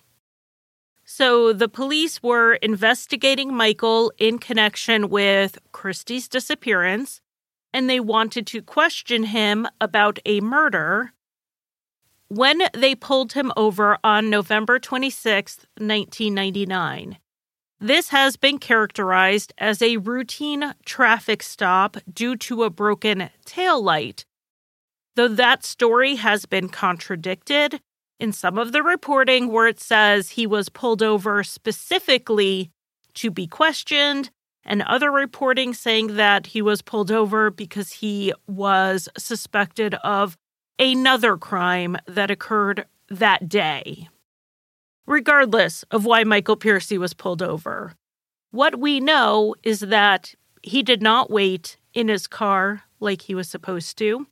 So 1.05 1.53
the 1.53 1.69
police 1.69 2.21
were 2.21 2.55
investigating 2.55 3.53
Michael 3.53 4.11
in 4.17 4.39
connection 4.39 5.07
with 5.07 5.57
Christy's 5.71 6.27
disappearance, 6.27 7.21
and 7.73 7.89
they 7.89 8.01
wanted 8.01 8.45
to 8.47 8.61
question 8.61 9.23
him 9.23 9.67
about 9.79 10.19
a 10.25 10.41
murder. 10.41 11.13
When 12.27 12.63
they 12.73 12.93
pulled 12.93 13.31
him 13.31 13.53
over 13.55 13.97
on 14.03 14.29
November 14.29 14.79
26, 14.79 15.59
1999, 15.77 17.19
this 17.79 18.09
has 18.09 18.35
been 18.35 18.57
characterized 18.57 19.53
as 19.57 19.81
a 19.81 19.97
routine 19.97 20.73
traffic 20.85 21.41
stop 21.41 21.97
due 22.11 22.35
to 22.35 22.63
a 22.63 22.69
broken 22.69 23.29
tail 23.45 23.81
light, 23.81 24.25
though 25.15 25.29
that 25.29 25.65
story 25.65 26.15
has 26.15 26.45
been 26.45 26.69
contradicted. 26.69 27.79
In 28.19 28.33
some 28.33 28.57
of 28.57 28.73
the 28.73 28.83
reporting 28.83 29.49
where 29.49 29.67
it 29.67 29.79
says 29.79 30.31
he 30.31 30.45
was 30.45 30.67
pulled 30.67 31.01
over 31.01 31.41
specifically 31.41 32.69
to 33.13 33.31
be 33.31 33.47
questioned, 33.47 34.29
and 34.65 34.81
other 34.81 35.09
reporting 35.09 35.73
saying 35.73 36.15
that 36.17 36.47
he 36.47 36.61
was 36.61 36.81
pulled 36.81 37.11
over 37.11 37.49
because 37.49 37.93
he 37.93 38.33
was 38.45 39.07
suspected 39.17 39.95
of 39.95 40.35
another 40.77 41.37
crime 41.37 41.97
that 42.07 42.29
occurred 42.29 42.85
that 43.09 43.47
day 43.47 44.09
regardless 45.09 45.81
of 45.89 46.05
why 46.05 46.23
Michael 46.23 46.55
Piercy 46.55 46.97
was 46.97 47.15
pulled 47.15 47.41
over. 47.41 47.93
What 48.51 48.79
we 48.79 48.99
know 48.99 49.55
is 49.63 49.79
that 49.79 50.35
he 50.61 50.83
did 50.83 51.01
not 51.01 51.31
wait 51.31 51.77
in 51.95 52.07
his 52.07 52.27
car 52.27 52.83
like 52.99 53.23
he 53.23 53.33
was 53.33 53.49
supposed 53.49 53.97
to. 53.97 54.27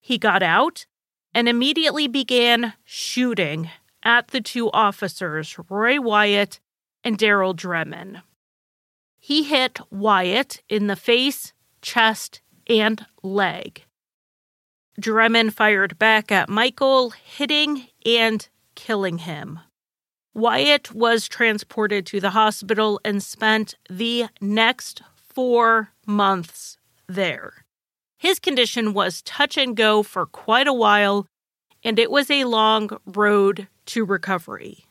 He 0.00 0.16
got 0.16 0.42
out 0.42 0.86
and 1.34 1.48
immediately 1.48 2.08
began 2.08 2.72
shooting 2.84 3.68
at 4.02 4.28
the 4.28 4.40
two 4.40 4.70
officers, 4.70 5.54
Roy 5.68 6.00
Wyatt 6.00 6.60
and 7.04 7.18
Daryl 7.18 7.54
Dremen. 7.54 8.22
He 9.18 9.42
hit 9.42 9.80
Wyatt 9.90 10.62
in 10.68 10.86
the 10.86 10.96
face, 10.96 11.52
chest, 11.82 12.40
and 12.68 13.04
leg. 13.22 13.84
Dremen 14.98 15.52
fired 15.52 15.98
back 15.98 16.32
at 16.32 16.48
Michael, 16.48 17.10
hitting 17.10 17.88
and 18.06 18.48
killing 18.74 19.18
him. 19.18 19.58
Wyatt 20.36 20.94
was 20.94 21.28
transported 21.28 22.04
to 22.04 22.20
the 22.20 22.28
hospital 22.28 23.00
and 23.02 23.22
spent 23.22 23.74
the 23.88 24.26
next 24.38 25.00
four 25.16 25.92
months 26.04 26.76
there. 27.06 27.64
His 28.18 28.38
condition 28.38 28.92
was 28.92 29.22
touch 29.22 29.56
and 29.56 29.74
go 29.74 30.02
for 30.02 30.26
quite 30.26 30.66
a 30.66 30.74
while, 30.74 31.26
and 31.82 31.98
it 31.98 32.10
was 32.10 32.30
a 32.30 32.44
long 32.44 32.90
road 33.06 33.68
to 33.86 34.04
recovery. 34.04 34.84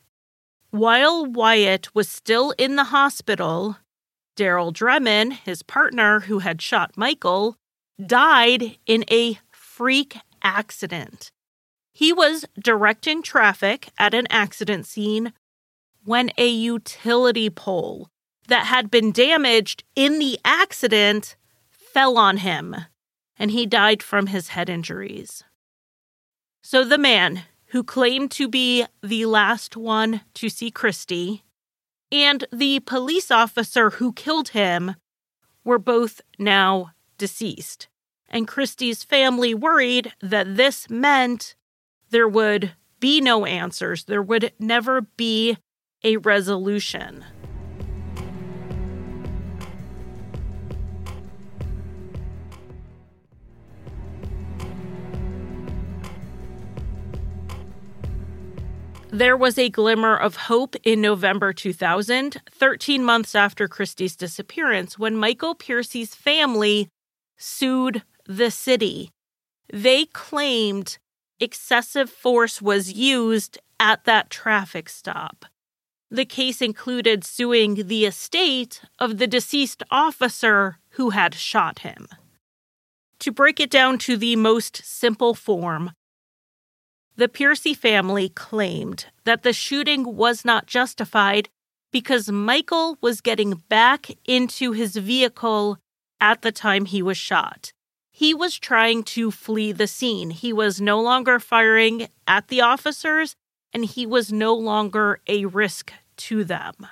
While 0.72 1.26
Wyatt 1.26 1.94
was 1.94 2.08
still 2.08 2.52
in 2.58 2.74
the 2.74 2.90
hospital, 2.90 3.76
Daryl 4.36 4.72
Dremen, 4.72 5.30
his 5.30 5.62
partner 5.62 6.20
who 6.26 6.40
had 6.40 6.60
shot 6.60 6.96
Michael, 6.96 7.54
died 8.04 8.78
in 8.84 9.04
a 9.12 9.38
freak 9.52 10.16
accident. 10.42 11.30
He 11.96 12.12
was 12.12 12.44
directing 12.62 13.22
traffic 13.22 13.88
at 13.98 14.12
an 14.12 14.26
accident 14.28 14.84
scene 14.84 15.32
when 16.04 16.30
a 16.36 16.46
utility 16.46 17.48
pole 17.48 18.10
that 18.48 18.66
had 18.66 18.90
been 18.90 19.12
damaged 19.12 19.82
in 19.94 20.18
the 20.18 20.38
accident 20.44 21.36
fell 21.70 22.18
on 22.18 22.36
him, 22.36 22.76
and 23.38 23.50
he 23.50 23.64
died 23.64 24.02
from 24.02 24.26
his 24.26 24.48
head 24.48 24.68
injuries. 24.68 25.42
So 26.62 26.84
the 26.84 26.98
man 26.98 27.44
who 27.68 27.82
claimed 27.82 28.30
to 28.32 28.46
be 28.46 28.84
the 29.02 29.24
last 29.24 29.74
one 29.74 30.20
to 30.34 30.50
see 30.50 30.70
Christy 30.70 31.44
and 32.12 32.44
the 32.52 32.80
police 32.80 33.30
officer 33.30 33.88
who 33.88 34.12
killed 34.12 34.50
him 34.50 34.96
were 35.64 35.78
both 35.78 36.20
now 36.38 36.90
deceased. 37.16 37.88
And 38.28 38.46
Christy's 38.46 39.02
family 39.02 39.54
worried 39.54 40.12
that 40.20 40.56
this 40.56 40.90
meant 40.90 41.55
there 42.10 42.28
would 42.28 42.72
be 43.00 43.20
no 43.20 43.44
answers, 43.44 44.04
there 44.04 44.22
would 44.22 44.52
never 44.58 45.02
be 45.02 45.58
a 46.02 46.16
resolution. 46.18 47.24
There 59.16 59.36
was 59.36 59.56
a 59.56 59.70
glimmer 59.70 60.14
of 60.14 60.36
hope 60.36 60.76
in 60.84 61.00
November 61.00 61.54
2000, 61.54 62.36
13 62.50 63.02
months 63.02 63.34
after 63.34 63.66
Christy's 63.66 64.14
disappearance, 64.14 64.98
when 64.98 65.16
Michael 65.16 65.54
Piercy's 65.54 66.14
family 66.14 66.90
sued 67.38 68.02
the 68.26 68.50
city. 68.50 69.10
They 69.72 70.04
claimed 70.04 70.98
excessive 71.40 72.10
force 72.10 72.62
was 72.62 72.92
used 72.92 73.58
at 73.78 74.04
that 74.04 74.30
traffic 74.30 74.88
stop. 74.88 75.44
The 76.10 76.24
case 76.24 76.62
included 76.62 77.24
suing 77.24 77.86
the 77.88 78.06
estate 78.06 78.82
of 78.98 79.18
the 79.18 79.26
deceased 79.26 79.82
officer 79.90 80.78
who 80.90 81.10
had 81.10 81.34
shot 81.34 81.80
him. 81.80 82.08
To 83.20 83.32
break 83.32 83.60
it 83.60 83.70
down 83.70 83.98
to 83.98 84.16
the 84.16 84.36
most 84.36 84.76
simple 84.84 85.34
form, 85.34 85.92
the 87.16 87.28
Piercy 87.28 87.74
family 87.74 88.28
claimed 88.28 89.06
that 89.24 89.42
the 89.42 89.52
shooting 89.52 90.16
was 90.16 90.44
not 90.44 90.66
justified 90.66 91.48
because 91.90 92.30
Michael 92.30 92.98
was 93.00 93.22
getting 93.22 93.62
back 93.68 94.10
into 94.26 94.72
his 94.72 94.96
vehicle 94.96 95.78
at 96.20 96.42
the 96.42 96.52
time 96.52 96.84
he 96.84 97.02
was 97.02 97.16
shot. 97.16 97.72
He 98.16 98.32
was 98.32 98.58
trying 98.58 99.02
to 99.04 99.30
flee 99.30 99.72
the 99.72 99.86
scene. 99.86 100.30
He 100.30 100.50
was 100.50 100.80
no 100.80 100.98
longer 101.02 101.38
firing 101.38 102.08
at 102.26 102.48
the 102.48 102.62
officers, 102.62 103.36
and 103.74 103.84
he 103.84 104.06
was 104.06 104.32
no 104.32 104.54
longer 104.54 105.20
a 105.26 105.44
risk 105.44 105.92
to 106.28 106.42
them. 106.42 106.86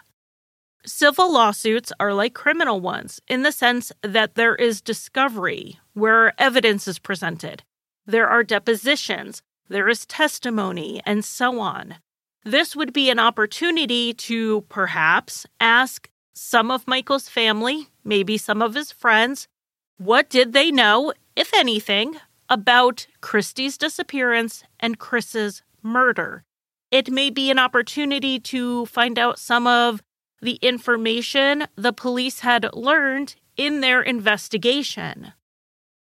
Civil 0.84 1.32
lawsuits 1.32 1.94
are 1.98 2.12
like 2.12 2.34
criminal 2.34 2.78
ones 2.78 3.22
in 3.26 3.42
the 3.42 3.52
sense 3.52 3.90
that 4.02 4.34
there 4.34 4.54
is 4.54 4.82
discovery 4.82 5.80
where 5.94 6.38
evidence 6.38 6.86
is 6.86 6.98
presented. 6.98 7.62
There 8.04 8.28
are 8.28 8.44
depositions 8.44 9.40
there 9.68 9.88
is 9.88 10.04
testimony, 10.04 11.00
and 11.06 11.24
so 11.24 11.58
on. 11.58 11.96
This 12.44 12.76
would 12.76 12.92
be 12.92 13.08
an 13.08 13.18
opportunity 13.18 14.12
to 14.12 14.60
perhaps 14.68 15.46
ask 15.58 16.10
some 16.34 16.70
of 16.70 16.86
Michael's 16.86 17.30
family, 17.30 17.88
maybe 18.04 18.36
some 18.36 18.60
of 18.60 18.74
his 18.74 18.92
friends, 18.92 19.48
what 19.98 20.28
did 20.28 20.52
they 20.52 20.70
know, 20.70 21.12
if 21.36 21.52
anything, 21.54 22.16
about 22.48 23.06
Christy's 23.20 23.78
disappearance 23.78 24.64
and 24.80 24.98
Chris's 24.98 25.62
murder? 25.82 26.44
It 26.90 27.10
may 27.10 27.30
be 27.30 27.50
an 27.50 27.58
opportunity 27.58 28.38
to 28.40 28.86
find 28.86 29.18
out 29.18 29.38
some 29.38 29.66
of 29.66 30.02
the 30.40 30.56
information 30.56 31.66
the 31.76 31.92
police 31.92 32.40
had 32.40 32.72
learned 32.74 33.36
in 33.56 33.80
their 33.80 34.02
investigation. 34.02 35.32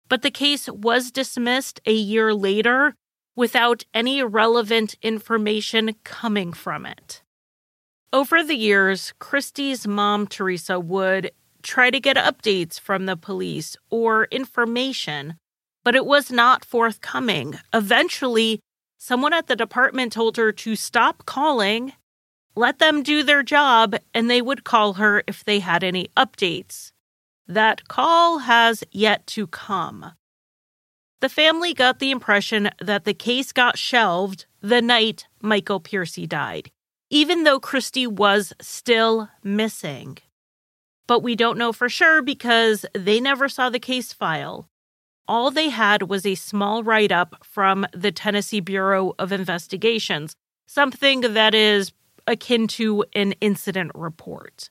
But 0.09 0.21
the 0.21 0.31
case 0.31 0.67
was 0.67 1.11
dismissed 1.11 1.79
a 1.85 1.93
year 1.93 2.33
later 2.33 2.95
without 3.35 3.83
any 3.93 4.23
relevant 4.23 4.95
information 5.01 5.95
coming 6.03 6.53
from 6.53 6.85
it. 6.85 7.21
Over 8.11 8.43
the 8.43 8.55
years, 8.55 9.13
Christy's 9.19 9.87
mom, 9.87 10.27
Teresa, 10.27 10.79
would 10.79 11.31
try 11.63 11.89
to 11.89 11.99
get 11.99 12.17
updates 12.17 12.79
from 12.79 13.05
the 13.05 13.17
police 13.17 13.77
or 13.89 14.25
information, 14.25 15.35
but 15.83 15.95
it 15.95 16.05
was 16.05 16.31
not 16.31 16.65
forthcoming. 16.65 17.59
Eventually, 17.73 18.59
someone 18.97 19.33
at 19.33 19.47
the 19.47 19.55
department 19.55 20.13
told 20.13 20.37
her 20.37 20.51
to 20.51 20.75
stop 20.75 21.25
calling, 21.25 21.93
let 22.55 22.79
them 22.79 23.01
do 23.01 23.23
their 23.23 23.43
job, 23.43 23.95
and 24.13 24.29
they 24.29 24.41
would 24.41 24.63
call 24.63 24.93
her 24.93 25.23
if 25.25 25.43
they 25.43 25.59
had 25.59 25.83
any 25.83 26.09
updates. 26.17 26.91
That 27.47 27.87
call 27.87 28.39
has 28.39 28.83
yet 28.91 29.25
to 29.27 29.47
come. 29.47 30.11
The 31.21 31.29
family 31.29 31.73
got 31.73 31.99
the 31.99 32.11
impression 32.11 32.69
that 32.79 33.05
the 33.05 33.13
case 33.13 33.51
got 33.51 33.77
shelved 33.77 34.45
the 34.61 34.81
night 34.81 35.27
Michael 35.41 35.79
Piercy 35.79 36.25
died, 36.25 36.71
even 37.09 37.43
though 37.43 37.59
Christy 37.59 38.07
was 38.07 38.53
still 38.59 39.29
missing. 39.43 40.17
But 41.11 41.23
we 41.23 41.35
don't 41.35 41.57
know 41.57 41.73
for 41.73 41.89
sure 41.89 42.21
because 42.21 42.85
they 42.93 43.19
never 43.19 43.49
saw 43.49 43.69
the 43.69 43.79
case 43.79 44.13
file. 44.13 44.69
All 45.27 45.51
they 45.51 45.67
had 45.67 46.03
was 46.03 46.25
a 46.25 46.35
small 46.35 46.83
write 46.83 47.11
up 47.11 47.35
from 47.43 47.85
the 47.91 48.13
Tennessee 48.13 48.61
Bureau 48.61 49.13
of 49.19 49.33
Investigations, 49.33 50.37
something 50.67 51.19
that 51.19 51.53
is 51.53 51.91
akin 52.27 52.65
to 52.79 53.03
an 53.13 53.33
incident 53.41 53.91
report. 53.93 54.69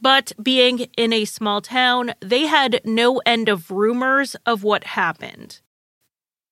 But 0.00 0.30
being 0.40 0.86
in 0.96 1.12
a 1.12 1.24
small 1.24 1.60
town, 1.60 2.12
they 2.20 2.46
had 2.46 2.80
no 2.84 3.20
end 3.26 3.48
of 3.48 3.72
rumors 3.72 4.36
of 4.46 4.62
what 4.62 4.84
happened. 4.84 5.60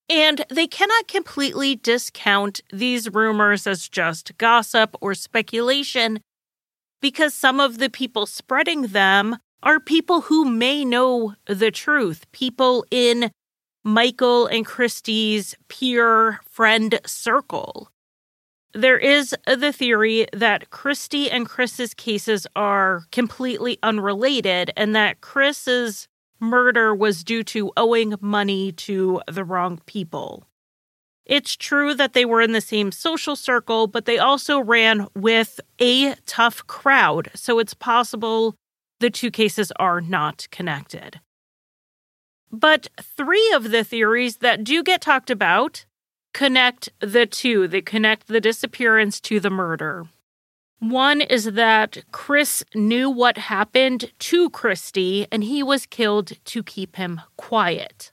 And 0.08 0.44
they 0.50 0.66
cannot 0.66 1.06
completely 1.06 1.76
discount 1.76 2.62
these 2.72 3.14
rumors 3.14 3.64
as 3.64 3.88
just 3.88 4.36
gossip 4.38 4.96
or 5.00 5.14
speculation 5.14 6.18
because 7.00 7.34
some 7.34 7.60
of 7.60 7.78
the 7.78 7.90
people 7.90 8.26
spreading 8.26 8.82
them 8.88 9.38
are 9.62 9.80
people 9.80 10.22
who 10.22 10.44
may 10.44 10.84
know 10.84 11.34
the 11.46 11.70
truth, 11.70 12.30
people 12.32 12.84
in 12.90 13.30
Michael 13.84 14.46
and 14.46 14.66
Christy's 14.66 15.54
peer 15.68 16.40
friend 16.44 17.00
circle. 17.06 17.90
There 18.74 18.98
is 18.98 19.34
the 19.46 19.72
theory 19.72 20.26
that 20.32 20.70
Christy 20.70 21.30
and 21.30 21.48
Chris's 21.48 21.94
cases 21.94 22.46
are 22.54 23.04
completely 23.10 23.78
unrelated 23.82 24.70
and 24.76 24.94
that 24.94 25.20
Chris's 25.20 26.06
murder 26.38 26.94
was 26.94 27.24
due 27.24 27.42
to 27.44 27.72
owing 27.76 28.14
money 28.20 28.72
to 28.72 29.22
the 29.26 29.44
wrong 29.44 29.80
people. 29.86 30.47
It's 31.28 31.56
true 31.56 31.94
that 31.94 32.14
they 32.14 32.24
were 32.24 32.40
in 32.40 32.52
the 32.52 32.60
same 32.62 32.90
social 32.90 33.36
circle, 33.36 33.86
but 33.86 34.06
they 34.06 34.18
also 34.18 34.58
ran 34.58 35.06
with 35.14 35.60
a 35.78 36.14
tough 36.26 36.66
crowd, 36.66 37.30
so 37.34 37.58
it's 37.58 37.74
possible 37.74 38.56
the 38.98 39.10
two 39.10 39.30
cases 39.30 39.70
are 39.78 40.00
not 40.00 40.48
connected. 40.50 41.20
But 42.50 42.88
three 43.00 43.52
of 43.52 43.70
the 43.70 43.84
theories 43.84 44.38
that 44.38 44.64
do 44.64 44.82
get 44.82 45.02
talked 45.02 45.30
about 45.30 45.84
connect 46.32 46.88
the 47.00 47.26
two. 47.26 47.68
They 47.68 47.82
connect 47.82 48.28
the 48.28 48.40
disappearance 48.40 49.20
to 49.22 49.38
the 49.38 49.50
murder. 49.50 50.06
One 50.78 51.20
is 51.20 51.44
that 51.44 51.98
Chris 52.12 52.64
knew 52.74 53.10
what 53.10 53.36
happened 53.36 54.12
to 54.20 54.48
Christy 54.48 55.26
and 55.30 55.44
he 55.44 55.62
was 55.62 55.86
killed 55.86 56.32
to 56.44 56.62
keep 56.62 56.96
him 56.96 57.20
quiet. 57.36 58.12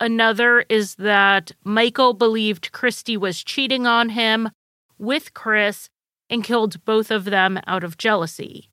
Another 0.00 0.60
is 0.68 0.94
that 0.96 1.52
Michael 1.64 2.14
believed 2.14 2.72
Christy 2.72 3.16
was 3.16 3.42
cheating 3.42 3.86
on 3.86 4.10
him 4.10 4.50
with 4.96 5.34
Chris 5.34 5.88
and 6.30 6.44
killed 6.44 6.84
both 6.84 7.10
of 7.10 7.24
them 7.24 7.60
out 7.66 7.82
of 7.82 7.98
jealousy. 7.98 8.70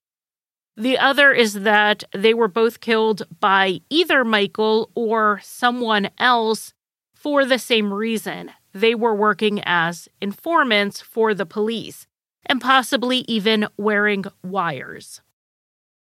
The 0.78 0.98
other 0.98 1.32
is 1.32 1.54
that 1.62 2.04
they 2.14 2.34
were 2.34 2.50
both 2.50 2.82
killed 2.82 3.24
by 3.40 3.80
either 3.90 4.26
Michael 4.26 4.92
or 4.94 5.40
someone 5.42 6.10
else 6.20 6.74
for 7.14 7.46
the 7.46 7.60
same 7.60 7.94
reason 7.94 8.52
they 8.74 8.94
were 8.94 9.16
working 9.16 9.62
as 9.64 10.10
informants 10.22 11.00
for 11.00 11.34
the 11.34 11.46
police 11.46 12.08
and 12.46 12.60
possibly 12.60 13.20
even 13.20 13.68
wearing 13.78 14.26
wires. 14.44 15.22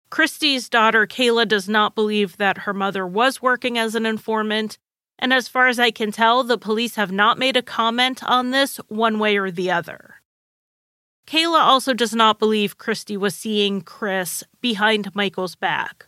Christy's 0.09 0.69
daughter, 0.69 1.07
Kayla, 1.07 1.47
does 1.47 1.69
not 1.69 1.95
believe 1.95 2.39
that 2.39 2.59
her 2.59 2.73
mother 2.73 3.07
was 3.07 3.43
working 3.43 3.77
as 3.77 3.95
an 3.95 4.07
informant, 4.07 4.79
and 5.19 5.33
as 5.33 5.49
far 5.49 5.69
as 5.69 5.79
I 5.79 5.91
can 5.91 6.13
tell, 6.13 6.43
the 6.43 6.59
police 6.59 6.97
have 6.97 7.13
not 7.13 7.39
made 7.39 7.57
a 7.57 7.63
comment 7.63 8.23
on 8.25 8.51
this 8.51 8.79
one 8.89 9.19
way 9.19 9.37
or 9.37 9.51
the 9.51 9.71
other. 9.71 10.17
Kayla 11.27 11.61
also 11.61 11.95
does 11.95 12.15
not 12.15 12.39
believe 12.39 12.77
Christy 12.77 13.17
was 13.17 13.35
seeing 13.35 13.81
Chris 13.81 14.45
behind 14.61 15.15
Michael's 15.15 15.57
back. 15.57 16.07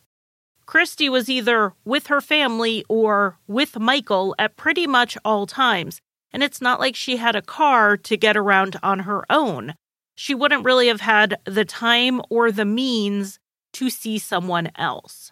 Christy 0.67 1.09
was 1.09 1.31
either 1.31 1.73
with 1.85 2.09
her 2.09 2.21
family 2.21 2.85
or 2.89 3.39
with 3.47 3.79
Michael 3.79 4.35
at 4.39 4.57
pretty 4.57 4.87
much 4.87 5.17
all 5.25 5.47
times, 5.47 6.01
and 6.33 6.43
it's 6.43 6.61
not 6.61 6.81
like 6.81 6.97
she 6.97 7.17
had 7.17 7.37
a 7.37 7.41
car 7.41 7.97
to 7.97 8.17
get 8.17 8.37
around 8.37 8.77
on 8.83 9.01
her 9.01 9.25
own. 9.31 9.75
she 10.17 10.35
wouldn't 10.35 10.65
really 10.65 10.89
have 10.89 11.03
had 11.03 11.39
the 11.45 11.65
time 11.65 12.21
or 12.31 12.51
the 12.51 12.65
means 12.65 13.39
to 13.73 13.91
see 13.91 14.19
someone 14.19 14.71
else. 14.77 15.31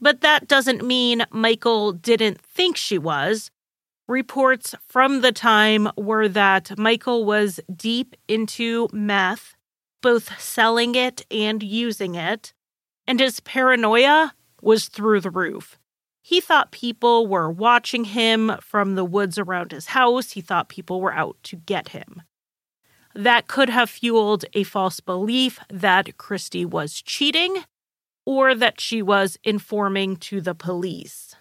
But 0.00 0.20
that 0.20 0.46
doesn't 0.46 0.84
mean 0.84 1.24
Michael 1.30 1.92
didn't 1.92 2.40
think 2.40 2.76
she 2.76 2.98
was. 2.98 3.50
Reports 4.06 4.74
from 4.86 5.20
the 5.20 5.32
time 5.32 5.90
were 5.96 6.28
that 6.28 6.78
Michael 6.78 7.24
was 7.24 7.60
deep 7.74 8.16
into 8.26 8.88
meth, 8.92 9.54
both 10.00 10.40
selling 10.40 10.94
it 10.94 11.26
and 11.30 11.62
using 11.62 12.14
it, 12.14 12.54
and 13.06 13.20
his 13.20 13.40
paranoia 13.40 14.32
was 14.62 14.88
through 14.88 15.20
the 15.20 15.30
roof. 15.30 15.78
He 16.22 16.40
thought 16.40 16.72
people 16.72 17.26
were 17.26 17.50
watching 17.50 18.04
him 18.04 18.52
from 18.60 18.94
the 18.94 19.04
woods 19.04 19.38
around 19.38 19.72
his 19.72 19.88
house. 19.88 20.32
He 20.32 20.40
thought 20.40 20.68
people 20.68 21.00
were 21.00 21.12
out 21.12 21.36
to 21.44 21.56
get 21.56 21.88
him. 21.88 22.22
That 23.14 23.48
could 23.48 23.70
have 23.70 23.90
fueled 23.90 24.44
a 24.52 24.62
false 24.62 25.00
belief 25.00 25.58
that 25.70 26.16
Christy 26.18 26.64
was 26.64 27.00
cheating 27.00 27.64
or 28.28 28.54
that 28.54 28.78
she 28.78 29.00
was 29.00 29.38
informing 29.42 30.14
to 30.14 30.38
the 30.38 30.54
police. 30.54 31.34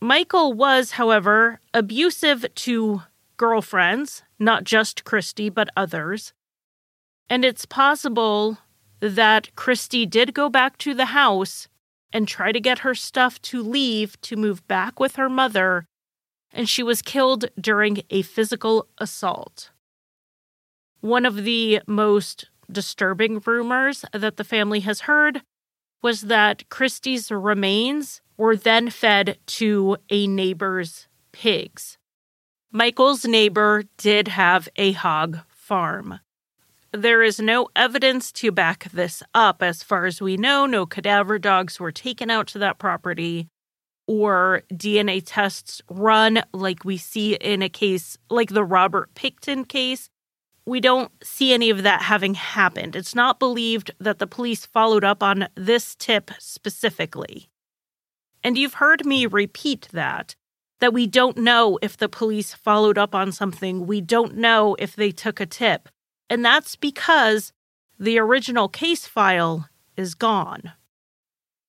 Michael 0.00 0.54
was, 0.54 0.92
however, 0.92 1.60
abusive 1.74 2.46
to 2.54 3.02
girlfriends, 3.36 4.22
not 4.38 4.64
just 4.64 5.04
Christy, 5.04 5.50
but 5.50 5.68
others. 5.76 6.32
And 7.28 7.44
it's 7.44 7.66
possible 7.66 8.56
that 9.00 9.54
Christy 9.56 10.06
did 10.06 10.32
go 10.32 10.48
back 10.48 10.78
to 10.78 10.94
the 10.94 11.12
house 11.12 11.68
and 12.10 12.26
try 12.26 12.50
to 12.50 12.58
get 12.58 12.78
her 12.78 12.94
stuff 12.94 13.42
to 13.42 13.62
leave 13.62 14.18
to 14.22 14.36
move 14.36 14.66
back 14.68 14.98
with 14.98 15.16
her 15.16 15.28
mother, 15.28 15.84
and 16.50 16.66
she 16.66 16.82
was 16.82 17.02
killed 17.02 17.50
during 17.60 18.00
a 18.08 18.22
physical 18.22 18.88
assault. 18.96 19.68
One 21.02 21.26
of 21.26 21.44
the 21.44 21.82
most 21.86 22.48
disturbing 22.70 23.40
rumors 23.44 24.04
that 24.12 24.36
the 24.36 24.44
family 24.44 24.80
has 24.80 25.02
heard 25.02 25.42
was 26.02 26.22
that 26.22 26.68
Christy's 26.68 27.30
remains 27.30 28.20
were 28.36 28.56
then 28.56 28.90
fed 28.90 29.38
to 29.46 29.96
a 30.10 30.26
neighbor's 30.26 31.08
pigs. 31.32 31.98
Michael's 32.70 33.24
neighbor 33.24 33.84
did 33.96 34.28
have 34.28 34.68
a 34.76 34.92
hog 34.92 35.40
farm. 35.48 36.20
There 36.92 37.22
is 37.22 37.40
no 37.40 37.68
evidence 37.76 38.32
to 38.32 38.50
back 38.50 38.90
this 38.92 39.22
up. 39.34 39.62
As 39.62 39.82
far 39.82 40.06
as 40.06 40.20
we 40.20 40.36
know, 40.36 40.66
no 40.66 40.86
cadaver 40.86 41.38
dogs 41.38 41.78
were 41.78 41.92
taken 41.92 42.30
out 42.30 42.46
to 42.48 42.58
that 42.60 42.78
property 42.78 43.48
or 44.06 44.62
DNA 44.72 45.22
tests 45.24 45.82
run 45.90 46.42
like 46.54 46.84
we 46.84 46.96
see 46.96 47.34
in 47.34 47.62
a 47.62 47.68
case 47.68 48.16
like 48.30 48.48
the 48.50 48.64
Robert 48.64 49.14
Pickton 49.14 49.68
case. 49.68 50.08
We 50.68 50.80
don't 50.80 51.10
see 51.24 51.54
any 51.54 51.70
of 51.70 51.82
that 51.84 52.02
having 52.02 52.34
happened. 52.34 52.94
It's 52.94 53.14
not 53.14 53.38
believed 53.38 53.90
that 53.98 54.18
the 54.18 54.26
police 54.26 54.66
followed 54.66 55.02
up 55.02 55.22
on 55.22 55.48
this 55.54 55.94
tip 55.94 56.30
specifically. 56.38 57.48
And 58.44 58.58
you've 58.58 58.74
heard 58.74 59.06
me 59.06 59.24
repeat 59.24 59.88
that 59.92 60.36
that 60.80 60.92
we 60.92 61.06
don't 61.06 61.38
know 61.38 61.78
if 61.80 61.96
the 61.96 62.08
police 62.08 62.52
followed 62.52 62.98
up 62.98 63.14
on 63.14 63.32
something. 63.32 63.86
We 63.86 64.02
don't 64.02 64.36
know 64.36 64.76
if 64.78 64.94
they 64.94 65.10
took 65.10 65.40
a 65.40 65.46
tip. 65.46 65.88
And 66.28 66.44
that's 66.44 66.76
because 66.76 67.50
the 67.98 68.18
original 68.18 68.68
case 68.68 69.06
file 69.06 69.70
is 69.96 70.14
gone. 70.14 70.72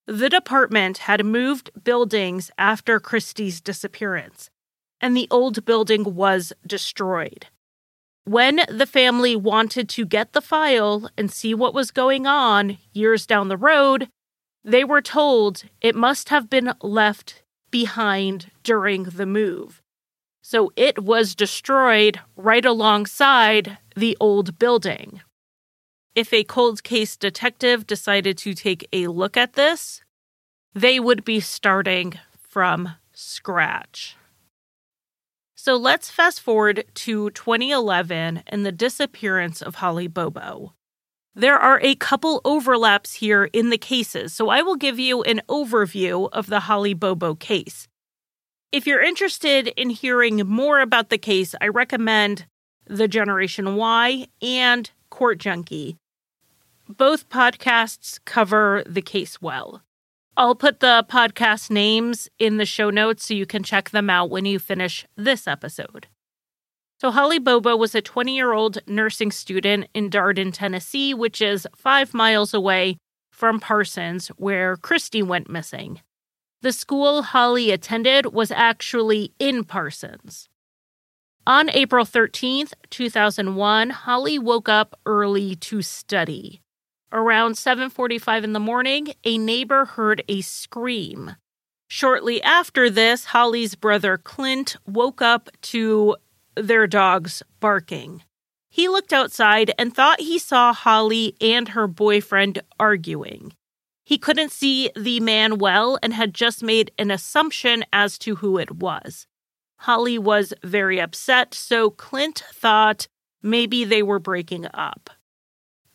The 0.08 0.30
department 0.30 1.00
had 1.00 1.26
moved 1.26 1.72
buildings 1.86 2.52
after 2.58 3.00
Christy's 3.00 3.62
disappearance, 3.62 4.50
and 5.00 5.16
the 5.16 5.28
old 5.32 5.64
building 5.64 6.16
was 6.16 6.52
destroyed. 6.68 7.48
When 8.26 8.62
the 8.70 8.86
family 8.86 9.36
wanted 9.36 9.90
to 9.90 10.06
get 10.06 10.34
the 10.34 10.42
file 10.42 11.10
and 11.18 11.32
see 11.32 11.54
what 11.54 11.74
was 11.74 11.92
going 11.92 12.28
on 12.28 12.78
years 12.94 13.26
down 13.26 13.48
the 13.48 13.58
road, 13.58 14.10
they 14.64 14.84
were 14.84 15.02
told 15.02 15.64
it 15.82 15.96
must 15.96 16.30
have 16.30 16.50
been 16.50 16.74
left 16.82 17.44
behind 17.72 18.52
during 18.64 19.04
the 19.04 19.26
move. 19.26 19.82
So 20.42 20.72
it 20.76 21.04
was 21.04 21.36
destroyed 21.36 22.20
right 22.36 22.66
alongside 22.66 23.78
the 23.96 24.18
old 24.20 24.58
building. 24.60 25.22
If 26.16 26.34
a 26.34 26.44
cold 26.44 26.84
case 26.84 27.16
detective 27.16 27.88
decided 27.88 28.38
to 28.40 28.54
take 28.54 28.88
a 28.92 29.08
look 29.08 29.38
at 29.38 29.54
this, 29.54 30.02
they 30.74 31.00
would 31.00 31.24
be 31.24 31.40
starting 31.40 32.20
from 32.48 32.96
scratch. 33.14 34.16
So 35.62 35.76
let's 35.76 36.10
fast 36.10 36.40
forward 36.40 36.86
to 36.94 37.32
2011 37.32 38.44
and 38.48 38.66
the 38.66 38.72
disappearance 38.72 39.62
of 39.62 39.76
Holly 39.76 40.08
Bobo. 40.08 40.74
There 41.36 41.58
are 41.58 41.82
a 41.84 41.96
couple 41.96 42.40
overlaps 42.46 43.16
here 43.16 43.50
in 43.52 43.70
the 43.70 43.78
cases, 43.78 44.34
so 44.34 44.48
I 44.48 44.62
will 44.62 44.78
give 44.78 45.00
you 45.00 45.22
an 45.24 45.42
overview 45.50 46.30
of 46.32 46.48
the 46.48 46.62
Holly 46.62 46.94
Bobo 46.94 47.36
case. 47.36 47.90
If 48.72 48.88
you're 48.88 49.04
interested 49.04 49.68
in 49.76 49.90
hearing 49.90 50.48
more 50.48 50.80
about 50.80 51.10
the 51.10 51.18
case, 51.18 51.54
I 51.60 51.68
recommend 51.68 52.46
The 52.88 53.10
Generation 53.10 53.76
Why 53.76 54.28
and 54.42 54.90
Court 55.10 55.40
Junkie. 55.40 55.98
Both 56.88 57.28
podcasts 57.28 58.18
cover 58.24 58.82
the 58.86 59.02
case 59.02 59.42
well. 59.42 59.84
I'll 60.40 60.56
put 60.56 60.80
the 60.80 61.06
podcast 61.10 61.70
names 61.70 62.30
in 62.40 62.56
the 62.56 62.66
show 62.66 62.90
notes 62.90 63.28
so 63.28 63.34
you 63.34 63.46
can 63.46 63.62
check 63.62 63.90
them 63.90 64.10
out 64.10 64.30
when 64.30 64.46
you 64.46 64.58
finish 64.58 65.06
this 65.18 65.48
episode. 65.48 66.08
So, 67.02 67.12
Holly 67.12 67.40
Bobo 67.40 67.76
was 67.76 67.94
a 67.94 68.02
20 68.02 68.34
year 68.34 68.54
old 68.54 68.78
nursing 68.88 69.32
student 69.32 69.90
in 69.94 70.10
Darden, 70.10 70.54
Tennessee, 70.54 71.14
which 71.14 71.42
is 71.42 71.68
five 71.76 72.14
miles 72.14 72.54
away 72.54 72.96
from 73.34 73.60
Parsons, 73.60 74.30
where 74.38 74.78
Christy 74.78 75.22
went 75.22 75.50
missing. 75.50 76.00
The 76.62 76.72
school 76.72 77.22
Holly 77.22 77.72
attended 77.72 78.28
was 78.28 78.50
actually 78.50 79.34
in 79.40 79.66
Parsons. 79.66 80.48
On 81.46 81.70
April 81.70 82.06
13th, 82.06 82.72
2001, 82.90 83.90
Holly 83.90 84.40
woke 84.40 84.70
up 84.70 84.98
early 85.06 85.58
to 85.58 85.82
study. 85.82 86.62
Around 87.12 87.56
7:45 87.56 88.44
in 88.44 88.54
the 88.54 88.60
morning, 88.60 89.14
a 89.24 89.38
neighbor 89.38 89.86
heard 89.86 90.24
a 90.28 90.42
scream. 90.42 91.36
Shortly 91.88 92.42
after 92.44 92.88
this, 92.90 93.26
Holly's 93.26 93.74
brother 93.74 94.18
Clint 94.18 94.76
woke 94.86 95.22
up 95.22 95.50
to 95.64 96.18
their 96.56 96.86
dogs 96.86 97.42
barking. 97.60 98.24
He 98.70 98.88
looked 98.88 99.12
outside 99.12 99.74
and 99.80 99.94
thought 99.94 100.22
he 100.22 100.38
saw 100.38 100.72
Holly 100.72 101.36
and 101.42 101.70
her 101.70 101.88
boyfriend 101.88 102.62
arguing. 102.80 103.54
He 104.06 104.20
couldn't 104.20 104.52
see 104.52 104.92
the 104.96 105.20
man 105.20 105.58
well 105.58 105.98
and 106.04 106.14
had 106.14 106.36
just 106.36 106.62
made 106.62 106.92
an 107.00 107.10
assumption 107.10 107.86
as 107.92 108.20
to 108.20 108.36
who 108.36 108.60
it 108.60 108.72
was. 108.72 109.26
Holly 109.78 110.20
was 110.20 110.54
very 110.64 111.00
upset, 111.00 111.56
so 111.56 111.90
Clint 111.90 112.44
thought 112.54 113.08
maybe 113.42 113.84
they 113.84 114.04
were 114.04 114.20
breaking 114.20 114.68
up. 114.74 115.10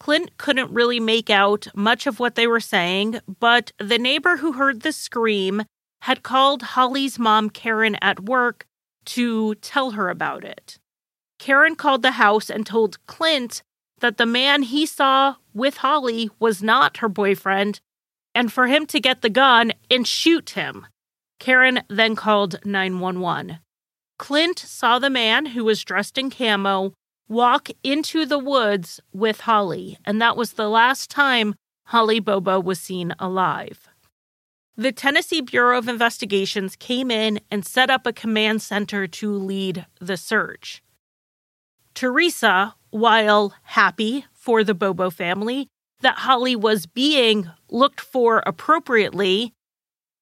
Clint 0.05 0.37
couldn't 0.37 0.71
really 0.71 1.01
make 1.01 1.31
out 1.31 1.67
much 1.75 2.07
of 2.07 2.21
what 2.21 2.35
they 2.35 2.47
were 2.47 2.61
saying, 2.61 3.21
but 3.41 3.73
the 3.79 3.97
neighbor 3.97 4.37
who 4.37 4.53
heard 4.53 4.83
the 4.83 4.93
scream 4.93 5.63
had 6.03 6.23
called 6.23 6.61
Holly's 6.61 7.19
mom, 7.19 7.49
Karen, 7.49 7.97
at 8.03 8.21
work 8.21 8.67
to 9.07 9.55
tell 9.55 9.93
her 9.93 10.11
about 10.11 10.45
it. 10.45 10.79
Karen 11.39 11.75
called 11.75 12.03
the 12.03 12.21
house 12.21 12.51
and 12.51 12.67
told 12.67 12.99
Clint 13.07 13.63
that 14.01 14.19
the 14.19 14.27
man 14.27 14.65
he 14.65 14.85
saw 14.85 15.37
with 15.55 15.79
Holly 15.79 16.29
was 16.39 16.63
not 16.63 16.99
her 16.99 17.09
boyfriend 17.09 17.81
and 18.35 18.53
for 18.53 18.67
him 18.67 18.85
to 18.89 19.01
get 19.01 19.23
the 19.23 19.31
gun 19.31 19.73
and 19.91 20.07
shoot 20.07 20.51
him. 20.51 20.87
Karen 21.41 21.81
then 21.89 22.15
called 22.15 22.61
911. 22.63 23.59
Clint 24.19 24.59
saw 24.59 24.99
the 24.99 25.09
man 25.09 25.47
who 25.47 25.65
was 25.65 25.83
dressed 25.83 26.19
in 26.19 26.29
camo 26.29 26.93
walk 27.29 27.71
into 27.83 28.27
the 28.27 28.39
woods 28.39 29.01
with 29.13 29.41
Holly, 29.41 29.99
and 30.05 30.21
that 30.21 30.37
was 30.37 30.53
the 30.53 30.69
last 30.69 31.11
time 31.11 31.55
Holly 31.87 32.21
Bobo 32.21 32.61
was 32.61 32.81
seen 32.81 33.15
alive. 33.19 33.89
The 34.77 34.93
Tennessee 34.93 35.41
Bureau 35.41 35.79
of 35.79 35.89
Investigations 35.89 36.77
came 36.77 37.11
in 37.11 37.41
and 37.51 37.65
set 37.65 37.91
up 37.91 38.07
a 38.07 38.13
command 38.13 38.61
center 38.61 39.07
to 39.07 39.33
lead 39.33 39.87
the 40.01 40.17
search. 40.17 40.83
Teresa, 41.95 42.75
while 42.91 43.55
happy 43.63 44.27
for 44.33 44.65
the 44.65 44.75
Bobo 44.75 45.11
family, 45.11 45.69
that 46.01 46.19
Holly 46.19 46.57
was 46.57 46.87
being 46.87 47.51
looked 47.71 48.01
for 48.01 48.43
appropriately, 48.47 49.53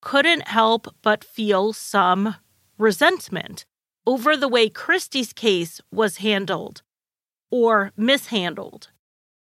couldn't 0.03 0.49
help 0.49 0.95
but 1.01 1.25
feel 1.25 1.73
some 1.73 2.37
resentment 2.77 3.65
over 4.07 4.37
the 4.37 4.49
way 4.49 4.69
Christy's 4.69 5.33
case 5.33 5.81
was 5.91 6.19
handled 6.19 6.83
or 7.53 7.93
mishandled. 7.97 8.88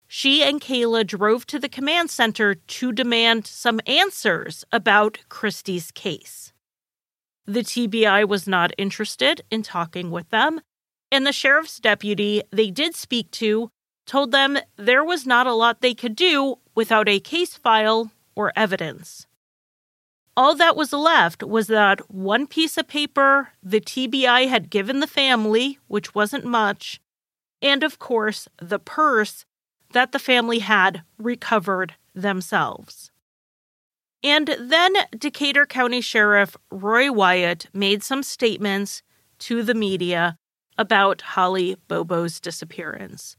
She 0.06 0.42
and 0.44 0.60
Kayla 0.60 1.04
drove 1.06 1.46
to 1.46 1.58
the 1.58 1.70
command 1.70 2.10
center 2.10 2.54
to 2.54 2.92
demand 2.92 3.46
some 3.46 3.80
answers 3.86 4.64
about 4.70 5.18
Christy's 5.30 5.90
case. 5.90 6.52
The 7.46 7.64
TBI 7.64 8.28
was 8.28 8.46
not 8.46 8.72
interested 8.78 9.40
in 9.50 9.62
talking 9.62 10.10
with 10.10 10.28
them, 10.28 10.60
And 11.12 11.26
the 11.26 11.32
sheriff's 11.32 11.78
deputy 11.78 12.42
they 12.50 12.70
did 12.70 12.94
speak 12.96 13.30
to 13.32 13.68
told 14.06 14.32
them 14.32 14.58
there 14.76 15.04
was 15.04 15.26
not 15.26 15.46
a 15.46 15.52
lot 15.52 15.82
they 15.82 15.94
could 15.94 16.16
do 16.16 16.56
without 16.74 17.06
a 17.06 17.20
case 17.20 17.54
file 17.54 18.10
or 18.34 18.50
evidence. 18.56 19.26
All 20.34 20.54
that 20.54 20.74
was 20.74 20.94
left 20.94 21.42
was 21.42 21.66
that 21.66 22.10
one 22.10 22.46
piece 22.46 22.78
of 22.78 22.88
paper 22.88 23.50
the 23.62 23.80
TBI 23.80 24.48
had 24.48 24.70
given 24.70 25.00
the 25.00 25.06
family, 25.06 25.78
which 25.86 26.14
wasn't 26.14 26.46
much, 26.46 27.01
and 27.62 27.82
of 27.82 27.98
course, 27.98 28.48
the 28.60 28.78
purse 28.78 29.46
that 29.92 30.12
the 30.12 30.18
family 30.18 30.58
had 30.58 31.02
recovered 31.18 31.94
themselves. 32.14 33.10
And 34.22 34.56
then 34.60 34.92
Decatur 35.16 35.66
County 35.66 36.00
Sheriff 36.00 36.56
Roy 36.70 37.10
Wyatt 37.10 37.66
made 37.72 38.02
some 38.02 38.22
statements 38.22 39.02
to 39.40 39.62
the 39.62 39.74
media 39.74 40.36
about 40.78 41.22
Holly 41.22 41.76
Bobo's 41.88 42.40
disappearance. 42.40 43.36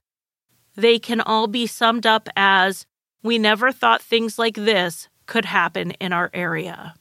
They 0.76 1.00
can 1.00 1.22
all 1.22 1.48
be 1.48 1.68
summed 1.68 2.06
up 2.06 2.28
as 2.36 2.86
We 3.22 3.38
never 3.38 3.72
thought 3.72 4.02
things 4.02 4.38
like 4.38 4.56
this 4.56 5.08
could 5.28 5.46
happen 5.46 5.92
in 5.92 6.12
our 6.12 6.30
area. 6.34 6.94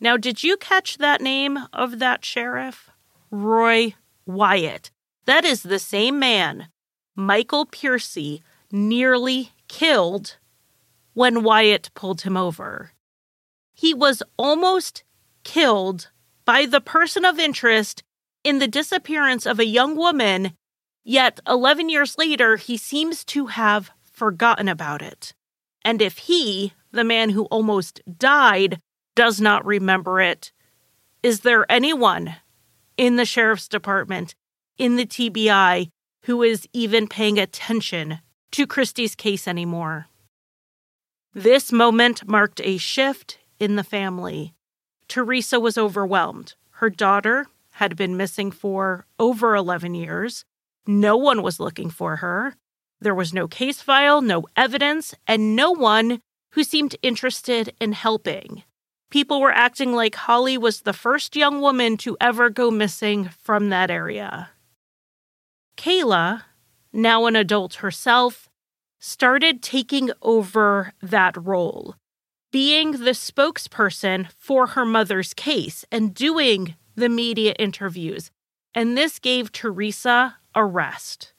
Now, 0.00 0.16
did 0.16 0.42
you 0.42 0.56
catch 0.56 0.98
that 0.98 1.20
name 1.20 1.58
of 1.72 2.00
that 2.00 2.24
sheriff? 2.24 2.90
Roy 3.30 3.94
Wyatt. 4.26 4.90
That 5.28 5.44
is 5.44 5.62
the 5.62 5.78
same 5.78 6.18
man 6.18 6.68
Michael 7.14 7.66
Piercy 7.66 8.42
nearly 8.72 9.52
killed 9.68 10.38
when 11.12 11.42
Wyatt 11.42 11.90
pulled 11.94 12.22
him 12.22 12.34
over. 12.34 12.92
He 13.74 13.92
was 13.92 14.22
almost 14.38 15.04
killed 15.44 16.10
by 16.46 16.64
the 16.64 16.80
person 16.80 17.26
of 17.26 17.38
interest 17.38 18.02
in 18.42 18.58
the 18.58 18.66
disappearance 18.66 19.44
of 19.44 19.58
a 19.58 19.66
young 19.66 19.96
woman, 19.96 20.54
yet 21.04 21.40
11 21.46 21.90
years 21.90 22.16
later, 22.16 22.56
he 22.56 22.78
seems 22.78 23.22
to 23.26 23.48
have 23.48 23.90
forgotten 24.10 24.66
about 24.66 25.02
it. 25.02 25.34
And 25.84 26.00
if 26.00 26.16
he, 26.16 26.72
the 26.90 27.04
man 27.04 27.28
who 27.28 27.44
almost 27.50 28.00
died, 28.16 28.80
does 29.14 29.42
not 29.42 29.66
remember 29.66 30.22
it, 30.22 30.52
is 31.22 31.40
there 31.40 31.70
anyone 31.70 32.36
in 32.96 33.16
the 33.16 33.26
sheriff's 33.26 33.68
department, 33.68 34.34
in 34.78 34.96
the 34.96 35.06
TBI, 35.06 35.90
who 36.24 36.42
is 36.42 36.68
even 36.72 37.08
paying 37.08 37.38
attention 37.38 38.20
to 38.52 38.66
Christy's 38.66 39.14
case 39.14 39.46
anymore? 39.46 40.06
This 41.34 41.70
moment 41.70 42.26
marked 42.26 42.60
a 42.64 42.78
shift 42.78 43.38
in 43.60 43.76
the 43.76 43.84
family. 43.84 44.54
Teresa 45.08 45.60
was 45.60 45.76
overwhelmed. 45.76 46.54
Her 46.70 46.90
daughter 46.90 47.46
had 47.72 47.96
been 47.96 48.16
missing 48.16 48.50
for 48.50 49.06
over 49.18 49.54
11 49.54 49.94
years. 49.94 50.44
No 50.86 51.16
one 51.16 51.42
was 51.42 51.60
looking 51.60 51.90
for 51.90 52.16
her. 52.16 52.56
There 53.00 53.14
was 53.14 53.32
no 53.32 53.46
case 53.46 53.80
file, 53.80 54.20
no 54.20 54.46
evidence, 54.56 55.14
and 55.26 55.54
no 55.54 55.70
one 55.70 56.20
who 56.52 56.64
seemed 56.64 56.96
interested 57.02 57.74
in 57.80 57.92
helping. 57.92 58.64
People 59.10 59.40
were 59.40 59.52
acting 59.52 59.92
like 59.92 60.14
Holly 60.14 60.58
was 60.58 60.82
the 60.82 60.92
first 60.92 61.36
young 61.36 61.60
woman 61.60 61.96
to 61.98 62.16
ever 62.20 62.50
go 62.50 62.70
missing 62.70 63.30
from 63.42 63.68
that 63.68 63.90
area. 63.90 64.50
Kayla, 65.78 66.42
now 66.92 67.26
an 67.26 67.36
adult 67.36 67.76
herself, 67.76 68.50
started 68.98 69.62
taking 69.62 70.10
over 70.20 70.92
that 71.00 71.36
role, 71.36 71.94
being 72.50 72.90
the 72.90 73.12
spokesperson 73.12 74.28
for 74.36 74.66
her 74.68 74.84
mother's 74.84 75.32
case 75.32 75.84
and 75.92 76.12
doing 76.12 76.74
the 76.96 77.08
media 77.08 77.54
interviews. 77.60 78.32
And 78.74 78.98
this 78.98 79.20
gave 79.20 79.52
Teresa 79.52 80.36
a 80.52 80.64
rest. 80.64 81.32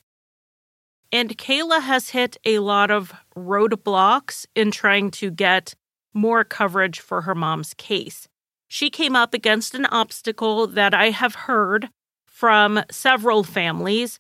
And 1.12 1.38
Kayla 1.38 1.82
has 1.82 2.10
hit 2.10 2.38
a 2.46 2.60
lot 2.60 2.90
of 2.90 3.14
roadblocks 3.36 4.46
in 4.56 4.72
trying 4.72 5.12
to 5.12 5.32
get 5.32 5.76
more 6.14 6.46
coverage 6.46 7.02
for 7.02 7.22
her 7.22 7.36
mom's 7.36 7.74
case. 7.74 8.30
She 8.70 8.90
came 8.90 9.18
up 9.18 9.34
against 9.34 9.76
an 9.76 9.86
obstacle 9.88 10.66
that 10.68 10.94
I 10.94 11.10
have 11.10 11.36
heard 11.36 11.90
from 12.26 12.82
several 12.90 13.44
families 13.44 14.20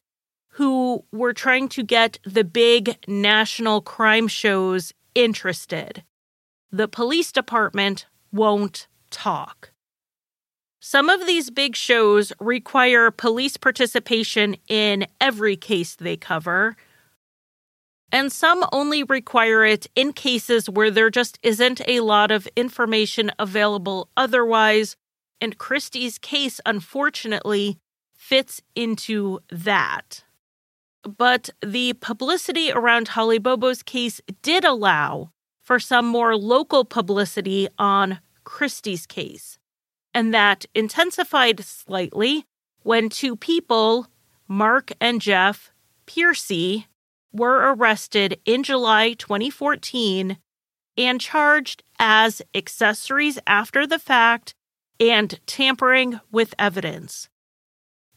who 0.60 1.06
were 1.14 1.32
trying 1.32 1.70
to 1.70 1.82
get 1.82 2.20
the 2.26 2.44
big 2.44 2.98
national 3.08 3.80
crime 3.80 4.28
shows 4.28 4.94
interested. 5.16 6.04
The 6.70 6.90
police 6.90 7.32
department 7.32 8.08
won't 8.34 8.88
talk. 9.10 9.72
Some 10.82 11.08
of 11.08 11.26
these 11.26 11.50
big 11.50 11.78
shows 11.78 12.34
require 12.42 13.10
police 13.10 13.56
participation 13.56 14.58
in 14.68 15.08
every 15.22 15.56
case 15.56 15.96
they 15.96 16.18
cover, 16.18 16.76
and 18.12 18.30
some 18.30 18.66
only 18.74 19.04
require 19.04 19.64
it 19.64 19.88
in 19.96 20.12
cases 20.12 20.70
where 20.70 20.92
there 20.92 21.10
just 21.10 21.40
isn't 21.42 21.80
a 21.88 22.02
lot 22.02 22.32
of 22.32 22.50
information 22.58 23.32
available 23.40 24.10
otherwise. 24.18 24.98
And 25.40 25.58
Christy's 25.58 26.18
case, 26.18 26.60
unfortunately, 26.66 27.78
fits 28.14 28.62
into 28.76 29.40
that. 29.52 30.26
But 31.04 31.50
the 31.66 31.94
publicity 31.94 32.72
around 32.72 33.10
Holly 33.10 33.40
Bobo's 33.40 33.84
case 33.84 34.22
did 34.42 34.66
allow 34.66 35.32
for 35.62 35.80
some 35.80 36.06
more 36.06 36.36
local 36.36 36.84
publicity 36.84 37.68
on 37.78 38.20
Christy's 38.44 39.06
case. 39.06 39.58
And 40.14 40.34
that 40.34 40.66
intensified 40.74 41.64
slightly 41.64 42.46
when 42.82 43.10
two 43.10 43.36
people, 43.36 44.08
Mark 44.48 44.92
and 45.00 45.22
Jeff 45.22 45.72
Piercy, 46.06 46.88
were 47.32 47.74
arrested 47.74 48.40
in 48.46 48.64
July 48.64 49.14
2014 49.14 50.38
and 50.98 51.22
charged 51.22 51.84
as 52.00 52.42
accessories 52.56 53.38
after 53.46 53.86
the 53.86 54.00
fact 54.00 54.56
and 55.00 55.40
tampering 55.46 56.20
with 56.32 56.54
evidence. 56.58 57.30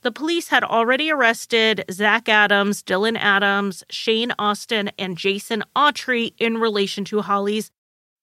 The 0.03 0.13
police 0.13 0.49
had 0.49 0.65
already 0.65 1.13
arrested 1.13 1.85
Zach 1.91 2.29
Adams, 2.29 2.83
Dylan 2.83 3.17
Adams, 3.17 3.85
Shane 3.89 4.33
Austin, 4.37 4.91
and 4.99 5.17
Jason 5.17 5.63
Autry 5.77 6.35
in 6.39 6.59
relation 6.59 7.05
to 7.07 7.23
Holly's 7.23 7.71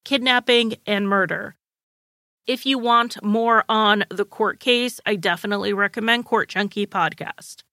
kidnapping 0.04 0.76
and 0.86 1.08
murder. 1.08 1.56
If 2.46 2.66
you 2.66 2.78
want 2.80 3.24
more 3.24 3.64
on 3.70 4.04
the 4.10 4.26
court 4.26 4.60
case, 4.60 5.00
I 5.06 5.16
definitely 5.16 5.72
recommend 5.72 6.26
Court 6.26 6.50
Junkie 6.50 6.88
podcast. 6.88 7.64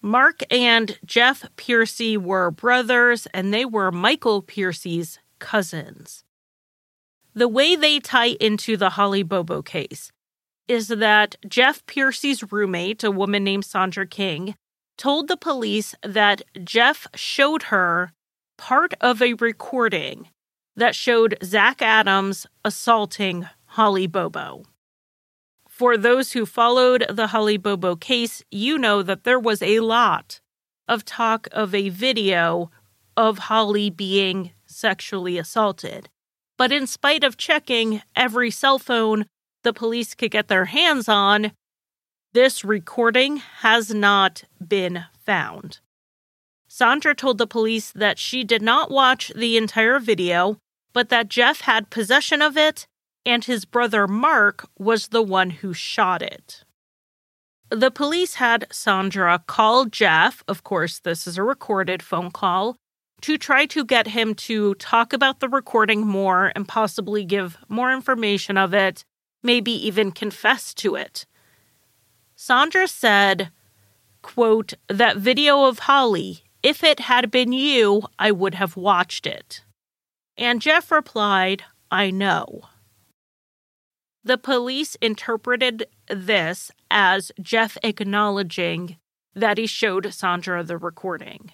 Mark 0.00 0.42
and 0.48 0.96
Jeff 1.04 1.44
Piercy 1.56 2.16
were 2.16 2.52
brothers, 2.52 3.26
and 3.34 3.52
they 3.52 3.64
were 3.64 3.90
Michael 3.90 4.40
Piercy's 4.40 5.18
cousins. 5.40 6.22
The 7.34 7.48
way 7.48 7.74
they 7.74 7.98
tie 7.98 8.36
into 8.40 8.76
the 8.76 8.90
Holly 8.90 9.24
Bobo 9.24 9.62
case 9.62 10.12
is 10.68 10.88
that 10.88 11.36
Jeff 11.48 11.84
Piercy's 11.86 12.52
roommate, 12.52 13.04
a 13.04 13.10
woman 13.10 13.44
named 13.44 13.64
Sandra 13.64 14.06
King, 14.06 14.54
told 14.96 15.28
the 15.28 15.36
police 15.36 15.94
that 16.02 16.42
Jeff 16.64 17.06
showed 17.14 17.64
her 17.64 18.12
part 18.56 18.94
of 19.00 19.20
a 19.20 19.34
recording 19.34 20.28
that 20.76 20.94
showed 20.94 21.38
Zach 21.42 21.80
Adams 21.82 22.46
assaulting 22.64 23.48
Holly 23.66 24.06
Bobo. 24.06 24.64
For 25.68 25.96
those 25.96 26.32
who 26.32 26.46
followed 26.46 27.04
the 27.10 27.28
Holly 27.28 27.58
Bobo 27.58 27.96
case, 27.96 28.42
you 28.50 28.78
know 28.78 29.02
that 29.02 29.24
there 29.24 29.38
was 29.38 29.60
a 29.62 29.80
lot 29.80 30.40
of 30.88 31.04
talk 31.04 31.48
of 31.52 31.74
a 31.74 31.90
video 31.90 32.70
of 33.16 33.38
Holly 33.38 33.90
being 33.90 34.52
sexually 34.66 35.38
assaulted. 35.38 36.08
But 36.58 36.72
in 36.72 36.86
spite 36.86 37.24
of 37.24 37.36
checking 37.36 38.02
every 38.14 38.50
cell 38.50 38.78
phone 38.78 39.26
the 39.66 39.72
police 39.72 40.14
could 40.14 40.30
get 40.30 40.46
their 40.46 40.66
hands 40.66 41.08
on, 41.08 41.50
this 42.32 42.64
recording 42.64 43.38
has 43.38 43.92
not 43.92 44.44
been 44.64 45.04
found. 45.24 45.80
Sandra 46.68 47.16
told 47.16 47.38
the 47.38 47.48
police 47.48 47.90
that 47.90 48.16
she 48.16 48.44
did 48.44 48.62
not 48.62 48.92
watch 48.92 49.32
the 49.34 49.56
entire 49.56 49.98
video, 49.98 50.56
but 50.92 51.08
that 51.08 51.28
Jeff 51.28 51.62
had 51.62 51.90
possession 51.90 52.40
of 52.40 52.56
it 52.56 52.86
and 53.24 53.44
his 53.44 53.64
brother 53.64 54.06
Mark 54.06 54.68
was 54.78 55.08
the 55.08 55.20
one 55.20 55.50
who 55.50 55.72
shot 55.74 56.22
it. 56.22 56.62
The 57.68 57.90
police 57.90 58.34
had 58.34 58.68
Sandra 58.70 59.42
call 59.48 59.86
Jeff, 59.86 60.44
of 60.46 60.62
course, 60.62 61.00
this 61.00 61.26
is 61.26 61.38
a 61.38 61.42
recorded 61.42 62.04
phone 62.04 62.30
call, 62.30 62.76
to 63.22 63.36
try 63.36 63.66
to 63.66 63.84
get 63.84 64.06
him 64.06 64.36
to 64.46 64.74
talk 64.74 65.12
about 65.12 65.40
the 65.40 65.48
recording 65.48 66.06
more 66.06 66.52
and 66.54 66.68
possibly 66.68 67.24
give 67.24 67.58
more 67.68 67.92
information 67.92 68.56
of 68.56 68.72
it, 68.72 69.04
maybe 69.42 69.72
even 69.72 70.12
confess 70.12 70.74
to 70.74 70.94
it. 70.94 71.26
Sandra 72.34 72.86
said, 72.86 73.50
quote, 74.22 74.74
that 74.88 75.16
video 75.16 75.64
of 75.64 75.80
Holly, 75.80 76.44
if 76.62 76.82
it 76.82 77.00
had 77.00 77.30
been 77.30 77.52
you, 77.52 78.02
I 78.18 78.30
would 78.30 78.54
have 78.54 78.76
watched 78.76 79.26
it. 79.26 79.62
And 80.36 80.60
Jeff 80.60 80.90
replied, 80.90 81.64
I 81.90 82.10
know. 82.10 82.62
The 84.24 84.36
police 84.36 84.96
interpreted 84.96 85.86
this 86.08 86.72
as 86.90 87.30
Jeff 87.40 87.78
acknowledging 87.84 88.96
that 89.34 89.58
he 89.58 89.66
showed 89.66 90.12
Sandra 90.12 90.64
the 90.64 90.76
recording. 90.76 91.52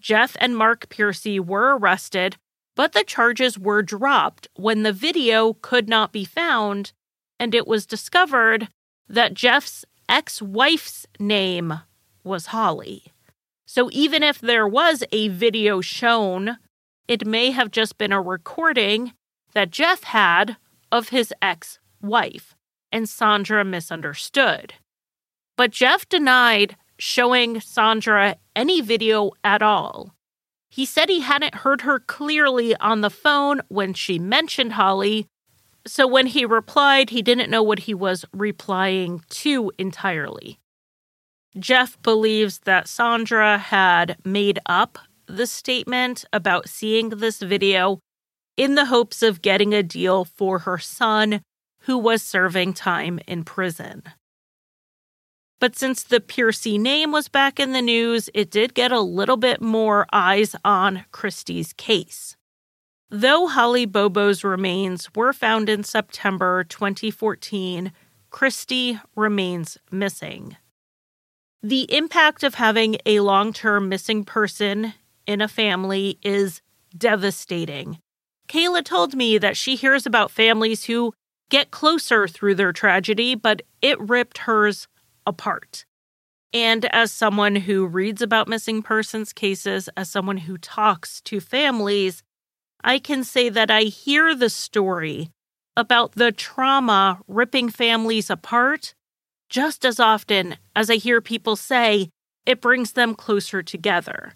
Jeff 0.00 0.36
and 0.40 0.56
Mark 0.56 0.88
Piercy 0.88 1.38
were 1.38 1.76
arrested, 1.78 2.36
but 2.76 2.92
the 2.92 3.02
charges 3.02 3.58
were 3.58 3.82
dropped 3.82 4.46
when 4.54 4.84
the 4.84 4.92
video 4.92 5.54
could 5.54 5.88
not 5.88 6.12
be 6.12 6.24
found 6.24 6.92
and 7.40 7.54
it 7.54 7.66
was 7.66 7.86
discovered 7.86 8.68
that 9.08 9.34
Jeff's 9.34 9.84
ex 10.08 10.40
wife's 10.40 11.06
name 11.18 11.80
was 12.22 12.46
Holly. 12.46 13.12
So 13.66 13.88
even 13.92 14.22
if 14.22 14.40
there 14.40 14.66
was 14.66 15.02
a 15.10 15.28
video 15.28 15.80
shown, 15.80 16.58
it 17.08 17.26
may 17.26 17.50
have 17.50 17.70
just 17.70 17.98
been 17.98 18.12
a 18.12 18.22
recording 18.22 19.12
that 19.52 19.70
Jeff 19.70 20.04
had 20.04 20.56
of 20.92 21.08
his 21.10 21.32
ex 21.42 21.78
wife, 22.00 22.54
and 22.92 23.08
Sandra 23.08 23.64
misunderstood. 23.64 24.74
But 25.56 25.70
Jeff 25.70 26.08
denied 26.08 26.76
showing 26.98 27.60
Sandra 27.60 28.36
any 28.54 28.80
video 28.80 29.32
at 29.42 29.62
all. 29.62 30.15
He 30.76 30.84
said 30.84 31.08
he 31.08 31.20
hadn't 31.20 31.54
heard 31.54 31.80
her 31.80 31.98
clearly 31.98 32.76
on 32.76 33.00
the 33.00 33.08
phone 33.08 33.62
when 33.68 33.94
she 33.94 34.18
mentioned 34.18 34.74
Holly, 34.74 35.26
so 35.86 36.06
when 36.06 36.26
he 36.26 36.44
replied, 36.44 37.08
he 37.08 37.22
didn't 37.22 37.48
know 37.48 37.62
what 37.62 37.78
he 37.78 37.94
was 37.94 38.26
replying 38.34 39.24
to 39.30 39.72
entirely. 39.78 40.58
Jeff 41.58 41.96
believes 42.02 42.58
that 42.66 42.88
Sandra 42.88 43.56
had 43.56 44.18
made 44.22 44.58
up 44.66 44.98
the 45.26 45.46
statement 45.46 46.26
about 46.30 46.68
seeing 46.68 47.08
this 47.08 47.40
video 47.40 47.98
in 48.58 48.74
the 48.74 48.84
hopes 48.84 49.22
of 49.22 49.40
getting 49.40 49.72
a 49.72 49.82
deal 49.82 50.26
for 50.26 50.58
her 50.58 50.76
son, 50.76 51.40
who 51.84 51.96
was 51.96 52.22
serving 52.22 52.74
time 52.74 53.18
in 53.26 53.44
prison. 53.44 54.02
But 55.58 55.76
since 55.76 56.02
the 56.02 56.20
Piercy 56.20 56.76
name 56.76 57.12
was 57.12 57.28
back 57.28 57.58
in 57.58 57.72
the 57.72 57.82
news, 57.82 58.28
it 58.34 58.50
did 58.50 58.74
get 58.74 58.92
a 58.92 59.00
little 59.00 59.38
bit 59.38 59.60
more 59.62 60.06
eyes 60.12 60.54
on 60.64 61.04
Christy's 61.12 61.72
case. 61.72 62.36
Though 63.08 63.46
Holly 63.46 63.86
Bobo's 63.86 64.44
remains 64.44 65.08
were 65.14 65.32
found 65.32 65.68
in 65.68 65.84
September 65.84 66.64
2014, 66.64 67.92
Christie 68.30 69.00
remains 69.14 69.78
missing. 69.90 70.56
The 71.62 71.92
impact 71.94 72.42
of 72.42 72.56
having 72.56 72.96
a 73.06 73.20
long 73.20 73.52
term 73.52 73.88
missing 73.88 74.24
person 74.24 74.92
in 75.26 75.40
a 75.40 75.48
family 75.48 76.18
is 76.22 76.60
devastating. 76.96 77.98
Kayla 78.48 78.84
told 78.84 79.14
me 79.14 79.38
that 79.38 79.56
she 79.56 79.74
hears 79.74 80.04
about 80.04 80.30
families 80.30 80.84
who 80.84 81.14
get 81.48 81.70
closer 81.70 82.28
through 82.28 82.56
their 82.56 82.72
tragedy, 82.72 83.34
but 83.34 83.62
it 83.80 83.98
ripped 84.00 84.38
hers 84.38 84.86
apart. 85.26 85.84
And 86.52 86.86
as 86.86 87.12
someone 87.12 87.56
who 87.56 87.86
reads 87.86 88.22
about 88.22 88.48
missing 88.48 88.82
persons 88.82 89.32
cases, 89.32 89.88
as 89.96 90.08
someone 90.08 90.38
who 90.38 90.56
talks 90.56 91.20
to 91.22 91.40
families, 91.40 92.22
I 92.82 92.98
can 92.98 93.24
say 93.24 93.48
that 93.48 93.70
I 93.70 93.82
hear 93.82 94.34
the 94.34 94.48
story 94.48 95.30
about 95.76 96.12
the 96.12 96.32
trauma 96.32 97.20
ripping 97.26 97.68
families 97.68 98.30
apart 98.30 98.94
just 99.48 99.84
as 99.84 100.00
often 100.00 100.56
as 100.74 100.90
I 100.90 100.96
hear 100.96 101.20
people 101.20 101.56
say 101.56 102.10
it 102.46 102.60
brings 102.60 102.92
them 102.92 103.14
closer 103.14 103.62
together. 103.62 104.32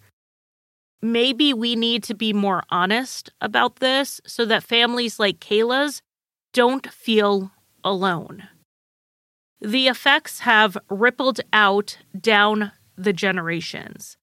Maybe 1.03 1.55
we 1.55 1.77
need 1.77 2.03
to 2.05 2.15
be 2.15 2.33
more 2.33 2.63
honest 2.71 3.33
about 3.41 3.77
this 3.77 4.21
so 4.27 4.45
that 4.45 4.63
families 4.63 5.19
like 5.19 5.41
Kayla's 5.41 6.03
don't 6.53 6.87
feel 6.93 7.53
alone. 7.83 8.49
The 9.61 9.89
effects 9.89 10.41
have 10.41 10.79
rippled 10.89 11.41
out 11.53 11.99
down 12.19 12.73
the 12.97 13.13
generations. 13.13 14.17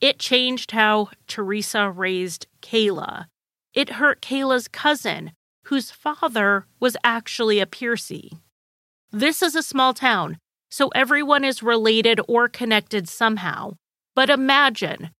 It 0.00 0.18
changed 0.18 0.70
how 0.70 1.08
Teresa 1.26 1.90
raised 1.90 2.46
Kayla. 2.62 3.26
It 3.72 3.90
hurt 3.90 4.22
Kayla's 4.22 4.68
cousin, 4.68 5.32
whose 5.64 5.90
father 5.90 6.66
was 6.78 6.96
actually 7.02 7.58
a 7.58 7.66
Piercy. 7.66 8.38
This 9.10 9.42
is 9.42 9.56
a 9.56 9.62
small 9.62 9.94
town, 9.94 10.38
so 10.70 10.88
everyone 10.88 11.44
is 11.44 11.62
related 11.62 12.20
or 12.28 12.48
connected 12.48 13.08
somehow. 13.08 13.72
But 14.14 14.30
imagine 14.30 15.10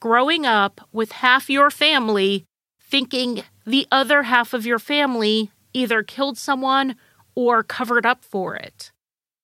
growing 0.00 0.44
up 0.44 0.80
with 0.92 1.12
half 1.12 1.48
your 1.48 1.70
family 1.70 2.44
thinking 2.80 3.44
the 3.64 3.86
other 3.92 4.24
half 4.24 4.52
of 4.52 4.66
your 4.66 4.78
family 4.78 5.50
either 5.72 6.02
killed 6.02 6.36
someone 6.36 6.96
or 7.34 7.62
covered 7.62 8.06
up 8.06 8.24
for 8.24 8.56
it. 8.56 8.92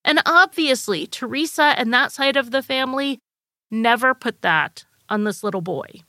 And 0.04 0.20
obviously, 0.24 1.06
Teresa 1.06 1.74
and 1.76 1.92
that 1.92 2.12
side 2.12 2.36
of 2.36 2.50
the 2.50 2.62
family 2.62 3.18
never 3.70 4.14
put 4.14 4.42
that 4.42 4.84
on 5.08 5.24
this 5.24 5.42
little 5.42 5.60
boy. 5.60 6.02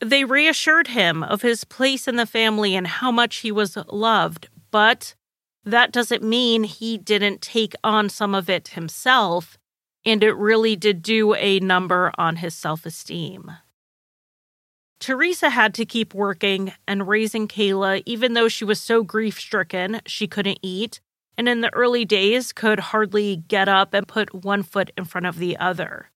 They 0.00 0.24
reassured 0.24 0.88
him 0.88 1.22
of 1.22 1.42
his 1.42 1.64
place 1.64 2.08
in 2.08 2.16
the 2.16 2.24
family 2.24 2.74
and 2.74 2.86
how 2.86 3.12
much 3.12 3.38
he 3.38 3.52
was 3.52 3.76
loved, 3.88 4.48
but 4.70 5.14
that 5.64 5.92
doesn't 5.92 6.22
mean 6.22 6.64
he 6.64 6.96
didn't 6.96 7.42
take 7.42 7.74
on 7.84 8.08
some 8.08 8.34
of 8.34 8.48
it 8.48 8.68
himself, 8.68 9.58
and 10.06 10.22
it 10.22 10.34
really 10.36 10.74
did 10.74 11.02
do 11.02 11.34
a 11.34 11.60
number 11.60 12.12
on 12.16 12.36
his 12.36 12.54
self 12.54 12.86
esteem. 12.86 13.52
Teresa 15.00 15.50
had 15.50 15.74
to 15.74 15.84
keep 15.84 16.14
working 16.14 16.72
and 16.86 17.08
raising 17.08 17.48
Kayla, 17.48 18.02
even 18.06 18.34
though 18.34 18.48
she 18.48 18.64
was 18.64 18.80
so 18.80 19.02
grief 19.02 19.40
stricken 19.40 20.00
she 20.06 20.26
couldn't 20.28 20.60
eat, 20.62 21.00
and 21.36 21.48
in 21.48 21.62
the 21.62 21.72
early 21.74 22.04
days 22.04 22.52
could 22.52 22.78
hardly 22.78 23.36
get 23.48 23.68
up 23.68 23.94
and 23.94 24.06
put 24.06 24.34
one 24.34 24.62
foot 24.62 24.90
in 24.96 25.04
front 25.04 25.26
of 25.26 25.38
the 25.38 25.56
other. 25.56 26.10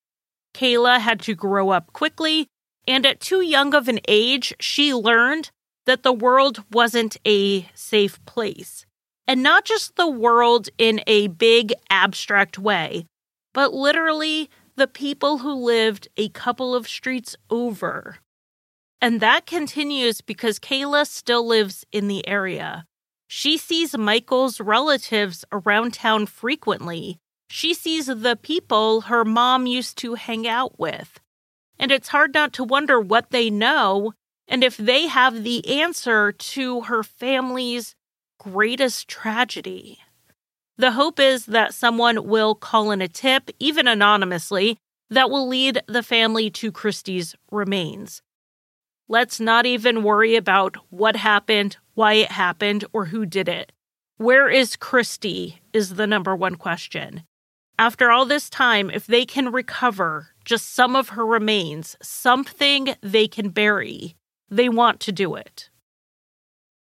Kayla 0.52 1.00
had 1.00 1.20
to 1.22 1.34
grow 1.34 1.70
up 1.70 1.92
quickly 1.92 2.46
and 2.86 3.06
at 3.06 3.20
too 3.20 3.40
young 3.40 3.74
of 3.74 3.88
an 3.88 4.00
age, 4.08 4.54
she 4.60 4.92
learned 4.92 5.50
that 5.86 6.02
the 6.02 6.12
world 6.12 6.64
wasn't 6.70 7.16
a 7.26 7.68
safe 7.74 8.24
place. 8.26 8.86
And 9.26 9.42
not 9.42 9.64
just 9.64 9.96
the 9.96 10.10
world 10.10 10.68
in 10.76 11.00
a 11.06 11.28
big 11.28 11.72
abstract 11.88 12.58
way, 12.58 13.06
but 13.54 13.72
literally 13.72 14.50
the 14.76 14.86
people 14.86 15.38
who 15.38 15.52
lived 15.52 16.08
a 16.16 16.28
couple 16.30 16.74
of 16.74 16.88
streets 16.88 17.36
over. 17.48 18.18
And 19.00 19.20
that 19.20 19.46
continues 19.46 20.20
because 20.20 20.58
Kayla 20.58 21.06
still 21.06 21.46
lives 21.46 21.84
in 21.92 22.08
the 22.08 22.26
area. 22.26 22.86
She 23.26 23.58
sees 23.58 23.96
Michael's 23.96 24.60
relatives 24.60 25.44
around 25.52 25.94
town 25.94 26.26
frequently. 26.26 27.18
She 27.48 27.74
sees 27.74 28.06
the 28.06 28.38
people 28.40 29.02
her 29.02 29.24
mom 29.24 29.66
used 29.66 29.98
to 29.98 30.14
hang 30.14 30.46
out 30.46 30.78
with. 30.78 31.20
And 31.78 31.90
it's 31.90 32.08
hard 32.08 32.32
not 32.32 32.52
to 32.54 32.64
wonder 32.64 33.00
what 33.00 33.30
they 33.30 33.50
know 33.50 34.12
and 34.48 34.62
if 34.62 34.76
they 34.76 35.06
have 35.06 35.42
the 35.42 35.80
answer 35.80 36.32
to 36.32 36.82
her 36.82 37.02
family's 37.02 37.94
greatest 38.38 39.08
tragedy. 39.08 39.98
The 40.76 40.92
hope 40.92 41.20
is 41.20 41.46
that 41.46 41.74
someone 41.74 42.26
will 42.26 42.54
call 42.54 42.90
in 42.90 43.00
a 43.00 43.08
tip, 43.08 43.50
even 43.58 43.86
anonymously, 43.86 44.76
that 45.10 45.30
will 45.30 45.46
lead 45.46 45.82
the 45.86 46.02
family 46.02 46.50
to 46.50 46.72
Christy's 46.72 47.34
remains. 47.50 48.22
Let's 49.08 49.38
not 49.38 49.66
even 49.66 50.02
worry 50.02 50.34
about 50.34 50.76
what 50.88 51.16
happened, 51.16 51.76
why 51.92 52.14
it 52.14 52.32
happened, 52.32 52.84
or 52.92 53.06
who 53.06 53.26
did 53.26 53.48
it. 53.48 53.70
Where 54.16 54.48
is 54.48 54.76
Christy? 54.76 55.60
is 55.74 55.96
the 55.96 56.06
number 56.06 56.34
one 56.34 56.54
question. 56.54 57.24
After 57.78 58.10
all 58.10 58.24
this 58.24 58.48
time, 58.48 58.88
if 58.88 59.06
they 59.06 59.26
can 59.26 59.52
recover 59.52 60.28
just 60.44 60.72
some 60.72 60.94
of 60.94 61.10
her 61.10 61.26
remains, 61.26 61.96
something 62.00 62.94
they 63.02 63.26
can 63.26 63.50
bury, 63.50 64.14
they 64.48 64.68
want 64.68 65.00
to 65.00 65.12
do 65.12 65.34
it. 65.34 65.68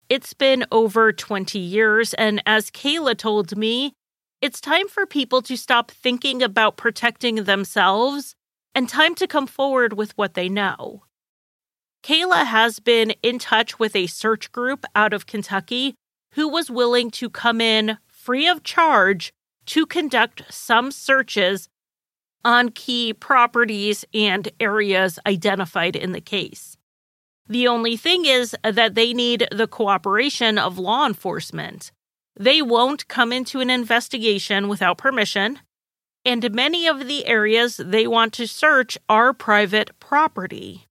It's 0.09 0.33
been 0.33 0.65
over 0.71 1.11
20 1.11 1.57
years, 1.57 2.13
and 2.15 2.43
as 2.45 2.69
Kayla 2.69 3.17
told 3.17 3.57
me, 3.57 3.93
it's 4.41 4.61
time 4.61 4.89
for 4.89 5.07
people 5.07 5.41
to 5.43 5.55
stop 5.55 5.89
thinking 5.89 6.43
about 6.43 6.77
protecting 6.77 7.45
themselves 7.45 8.35
and 8.75 8.87
time 8.87 9.15
to 9.15 9.25
come 9.25 9.47
forward 9.47 9.93
with 9.93 10.15
what 10.17 10.33
they 10.33 10.49
know. 10.49 11.04
Kayla 12.05 12.45
has 12.45 12.79
been 12.79 13.15
in 13.23 13.39
touch 13.39 13.79
with 13.79 13.95
a 13.95 14.05
search 14.05 14.51
group 14.51 14.85
out 14.93 15.11
of 15.11 15.25
Kentucky 15.25 15.95
who 16.33 16.47
was 16.47 16.69
willing 16.69 17.09
to 17.09 17.31
come 17.31 17.59
in 17.59 17.97
free 18.05 18.47
of 18.47 18.61
charge 18.61 19.33
to 19.65 19.87
conduct 19.87 20.43
some 20.53 20.91
searches 20.91 21.67
on 22.43 22.69
key 22.69 23.11
properties 23.11 24.05
and 24.13 24.47
areas 24.59 25.17
identified 25.25 25.95
in 25.95 26.11
the 26.11 26.21
case. 26.21 26.77
The 27.47 27.67
only 27.67 27.97
thing 27.97 28.25
is 28.25 28.55
that 28.63 28.93
they 28.93 29.11
need 29.11 29.47
the 29.51 29.67
cooperation 29.67 30.59
of 30.59 30.77
law 30.77 31.07
enforcement. 31.07 31.91
They 32.39 32.61
won't 32.61 33.07
come 33.07 33.33
into 33.33 33.61
an 33.61 33.71
investigation 33.71 34.67
without 34.67 34.99
permission, 34.99 35.57
and 36.23 36.53
many 36.53 36.85
of 36.85 37.07
the 37.07 37.25
areas 37.25 37.77
they 37.77 38.05
want 38.05 38.31
to 38.33 38.47
search 38.47 38.95
are 39.09 39.33
private 39.33 39.89
property. 39.99 40.85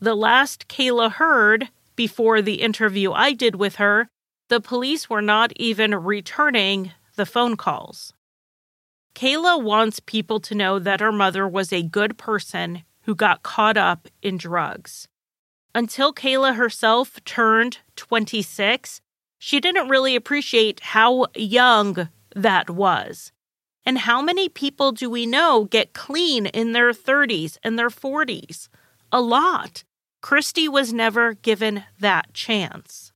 The 0.00 0.14
last 0.14 0.68
Kayla 0.68 1.12
heard, 1.12 1.68
before 1.94 2.42
the 2.42 2.60
interview 2.60 3.12
I 3.12 3.32
did 3.32 3.54
with 3.54 3.76
her, 3.76 4.08
the 4.48 4.60
police 4.60 5.08
were 5.08 5.22
not 5.22 5.52
even 5.56 5.94
returning 5.94 6.92
the 7.16 7.26
phone 7.26 7.56
calls. 7.56 8.12
Kayla 9.14 9.62
wants 9.62 9.98
people 10.00 10.38
to 10.40 10.54
know 10.54 10.78
that 10.78 11.00
her 11.00 11.12
mother 11.12 11.48
was 11.48 11.72
a 11.72 11.82
good 11.82 12.18
person 12.18 12.82
who 13.02 13.14
got 13.14 13.42
caught 13.42 13.78
up 13.78 14.08
in 14.20 14.36
drugs. 14.36 15.08
Until 15.74 16.12
Kayla 16.12 16.56
herself 16.56 17.18
turned 17.24 17.78
26, 17.96 19.00
she 19.38 19.60
didn't 19.60 19.88
really 19.88 20.14
appreciate 20.14 20.80
how 20.80 21.26
young 21.34 22.08
that 22.34 22.68
was. 22.68 23.32
And 23.86 23.98
how 23.98 24.20
many 24.20 24.48
people 24.50 24.92
do 24.92 25.08
we 25.08 25.24
know 25.24 25.64
get 25.64 25.94
clean 25.94 26.46
in 26.46 26.72
their 26.72 26.92
30s 26.92 27.56
and 27.62 27.78
their 27.78 27.88
40s? 27.88 28.68
A 29.12 29.20
lot. 29.20 29.84
Christy 30.26 30.66
was 30.66 30.92
never 30.92 31.34
given 31.34 31.84
that 32.00 32.34
chance. 32.34 33.12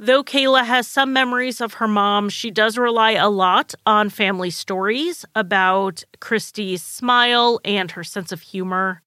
Though 0.00 0.24
Kayla 0.24 0.64
has 0.64 0.88
some 0.88 1.12
memories 1.12 1.60
of 1.60 1.74
her 1.74 1.86
mom, 1.86 2.28
she 2.28 2.50
does 2.50 2.76
rely 2.76 3.12
a 3.12 3.28
lot 3.28 3.72
on 3.86 4.10
family 4.10 4.50
stories 4.50 5.24
about 5.36 6.02
Christy's 6.18 6.82
smile 6.82 7.60
and 7.64 7.92
her 7.92 8.02
sense 8.02 8.32
of 8.32 8.40
humor. 8.42 9.00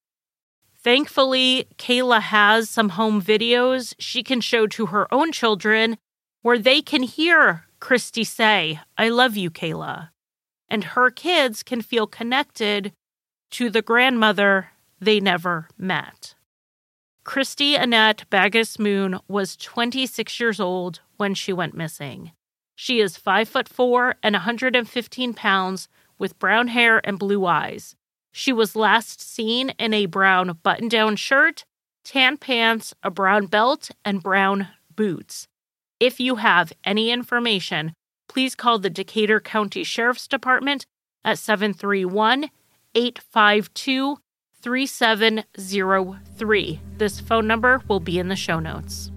Thankfully, 0.86 1.68
Kayla 1.78 2.22
has 2.22 2.70
some 2.70 2.88
home 2.88 3.22
videos 3.22 3.94
she 4.00 4.24
can 4.24 4.40
show 4.40 4.66
to 4.68 4.86
her 4.86 5.14
own 5.14 5.34
children 5.34 5.98
where 6.44 6.58
they 6.58 6.82
can 6.82 7.04
hear 7.04 7.66
Christy 7.82 8.24
say, 8.24 8.80
I 8.98 9.10
love 9.10 9.36
you, 9.36 9.52
Kayla. 9.52 10.12
And 10.70 10.86
her 10.96 11.12
kids 11.12 11.62
can 11.62 11.82
feel 11.82 12.08
connected 12.08 12.94
to 13.50 13.70
the 13.70 13.82
grandmother 13.82 14.70
they 15.02 15.20
never 15.20 15.68
met. 15.78 16.36
Christy 17.24 17.76
Annette 17.76 18.26
Bagus 18.32 18.80
Moon 18.80 19.20
was 19.28 19.56
26 19.56 20.40
years 20.40 20.60
old 20.60 21.02
when 21.18 21.36
she 21.36 21.54
went 21.54 21.76
missing. 21.76 22.32
She 22.76 23.00
is 23.00 23.16
5 23.16 23.48
foot 23.48 23.70
4 23.70 24.16
and 24.24 24.34
115 24.34 25.34
pounds 25.36 25.88
with 26.18 26.40
brown 26.40 26.70
hair 26.70 27.00
and 27.04 27.20
blue 27.20 27.46
eyes. 27.46 27.96
She 28.32 28.52
was 28.52 28.76
last 28.76 29.22
seen 29.22 29.70
in 29.78 29.94
a 29.94 30.08
brown 30.08 30.58
button-down 30.64 31.16
shirt, 31.18 31.64
tan 32.04 32.38
pants, 32.38 32.94
a 33.04 33.12
brown 33.12 33.46
belt, 33.46 33.92
and 34.04 34.24
brown 34.24 34.70
boots. 34.96 35.48
If 36.00 36.20
you 36.20 36.38
have 36.38 36.74
any 36.84 37.12
information, 37.12 37.94
please 38.30 38.56
call 38.56 38.80
the 38.80 38.90
Decatur 38.90 39.40
County 39.40 39.84
Sheriff's 39.84 40.28
Department 40.28 40.86
at 41.24 41.38
731 41.38 42.46
852 42.96 44.18
3703. 44.62 46.80
This 46.98 47.20
phone 47.20 47.48
number 47.48 47.82
will 47.88 48.00
be 48.00 48.20
in 48.20 48.28
the 48.28 48.36
show 48.36 48.60
notes. 48.60 49.12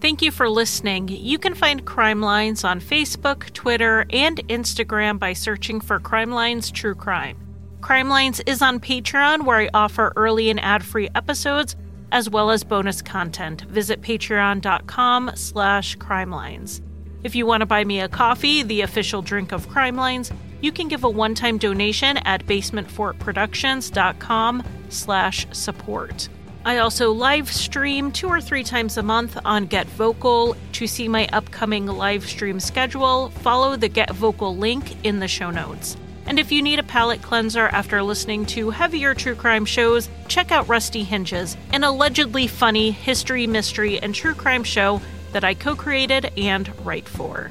Thank 0.00 0.22
you 0.22 0.30
for 0.30 0.48
listening. 0.48 1.08
You 1.08 1.38
can 1.38 1.54
find 1.54 1.84
Crime 1.84 2.22
Lines 2.22 2.64
on 2.64 2.80
Facebook, 2.80 3.52
Twitter, 3.52 4.06
and 4.10 4.38
Instagram 4.48 5.18
by 5.18 5.34
searching 5.34 5.80
for 5.80 6.00
Crime 6.00 6.30
Lines 6.30 6.70
True 6.70 6.94
Crime. 6.94 7.36
Crime 7.82 8.08
Lines 8.08 8.40
is 8.40 8.62
on 8.62 8.80
Patreon, 8.80 9.44
where 9.44 9.58
I 9.58 9.68
offer 9.74 10.12
early 10.16 10.48
and 10.48 10.60
ad-free 10.60 11.10
episodes, 11.14 11.76
as 12.12 12.30
well 12.30 12.50
as 12.50 12.64
bonus 12.64 13.02
content. 13.02 13.62
Visit 13.62 14.00
patreon.com 14.00 15.32
slash 15.34 15.98
crimelines. 15.98 16.80
If 17.22 17.34
you 17.34 17.44
want 17.44 17.60
to 17.60 17.66
buy 17.66 17.84
me 17.84 18.00
a 18.00 18.08
coffee, 18.08 18.62
the 18.62 18.80
official 18.80 19.20
drink 19.20 19.52
of 19.52 19.68
Crime 19.68 19.96
Lines, 19.96 20.32
you 20.60 20.72
can 20.72 20.88
give 20.88 21.04
a 21.04 21.10
one-time 21.10 21.58
donation 21.58 22.16
at 22.18 22.44
basementfortproductions.com 22.46 24.62
slash 24.88 25.46
support. 25.52 26.28
I 26.62 26.78
also 26.78 27.12
live 27.12 27.50
stream 27.50 28.12
two 28.12 28.28
or 28.28 28.40
three 28.40 28.64
times 28.64 28.98
a 28.98 29.02
month 29.02 29.38
on 29.46 29.64
Get 29.64 29.86
Vocal. 29.86 30.56
To 30.72 30.86
see 30.86 31.08
my 31.08 31.26
upcoming 31.32 31.86
live 31.86 32.28
stream 32.28 32.60
schedule, 32.60 33.30
follow 33.30 33.76
the 33.76 33.88
Get 33.88 34.10
Vocal 34.10 34.54
link 34.54 35.02
in 35.04 35.20
the 35.20 35.28
show 35.28 35.50
notes. 35.50 35.96
And 36.26 36.38
if 36.38 36.52
you 36.52 36.60
need 36.60 36.78
a 36.78 36.84
palate 36.84 37.22
cleanser 37.22 37.68
after 37.68 38.02
listening 38.02 38.44
to 38.46 38.70
heavier 38.70 39.14
true 39.14 39.34
crime 39.34 39.64
shows, 39.64 40.10
check 40.28 40.52
out 40.52 40.68
Rusty 40.68 41.02
Hinges, 41.02 41.56
an 41.72 41.82
allegedly 41.82 42.46
funny 42.46 42.90
history, 42.90 43.46
mystery, 43.46 43.98
and 43.98 44.14
true 44.14 44.34
crime 44.34 44.62
show 44.62 45.00
that 45.32 45.44
I 45.44 45.54
co 45.54 45.74
created 45.74 46.30
and 46.36 46.70
write 46.84 47.08
for. 47.08 47.50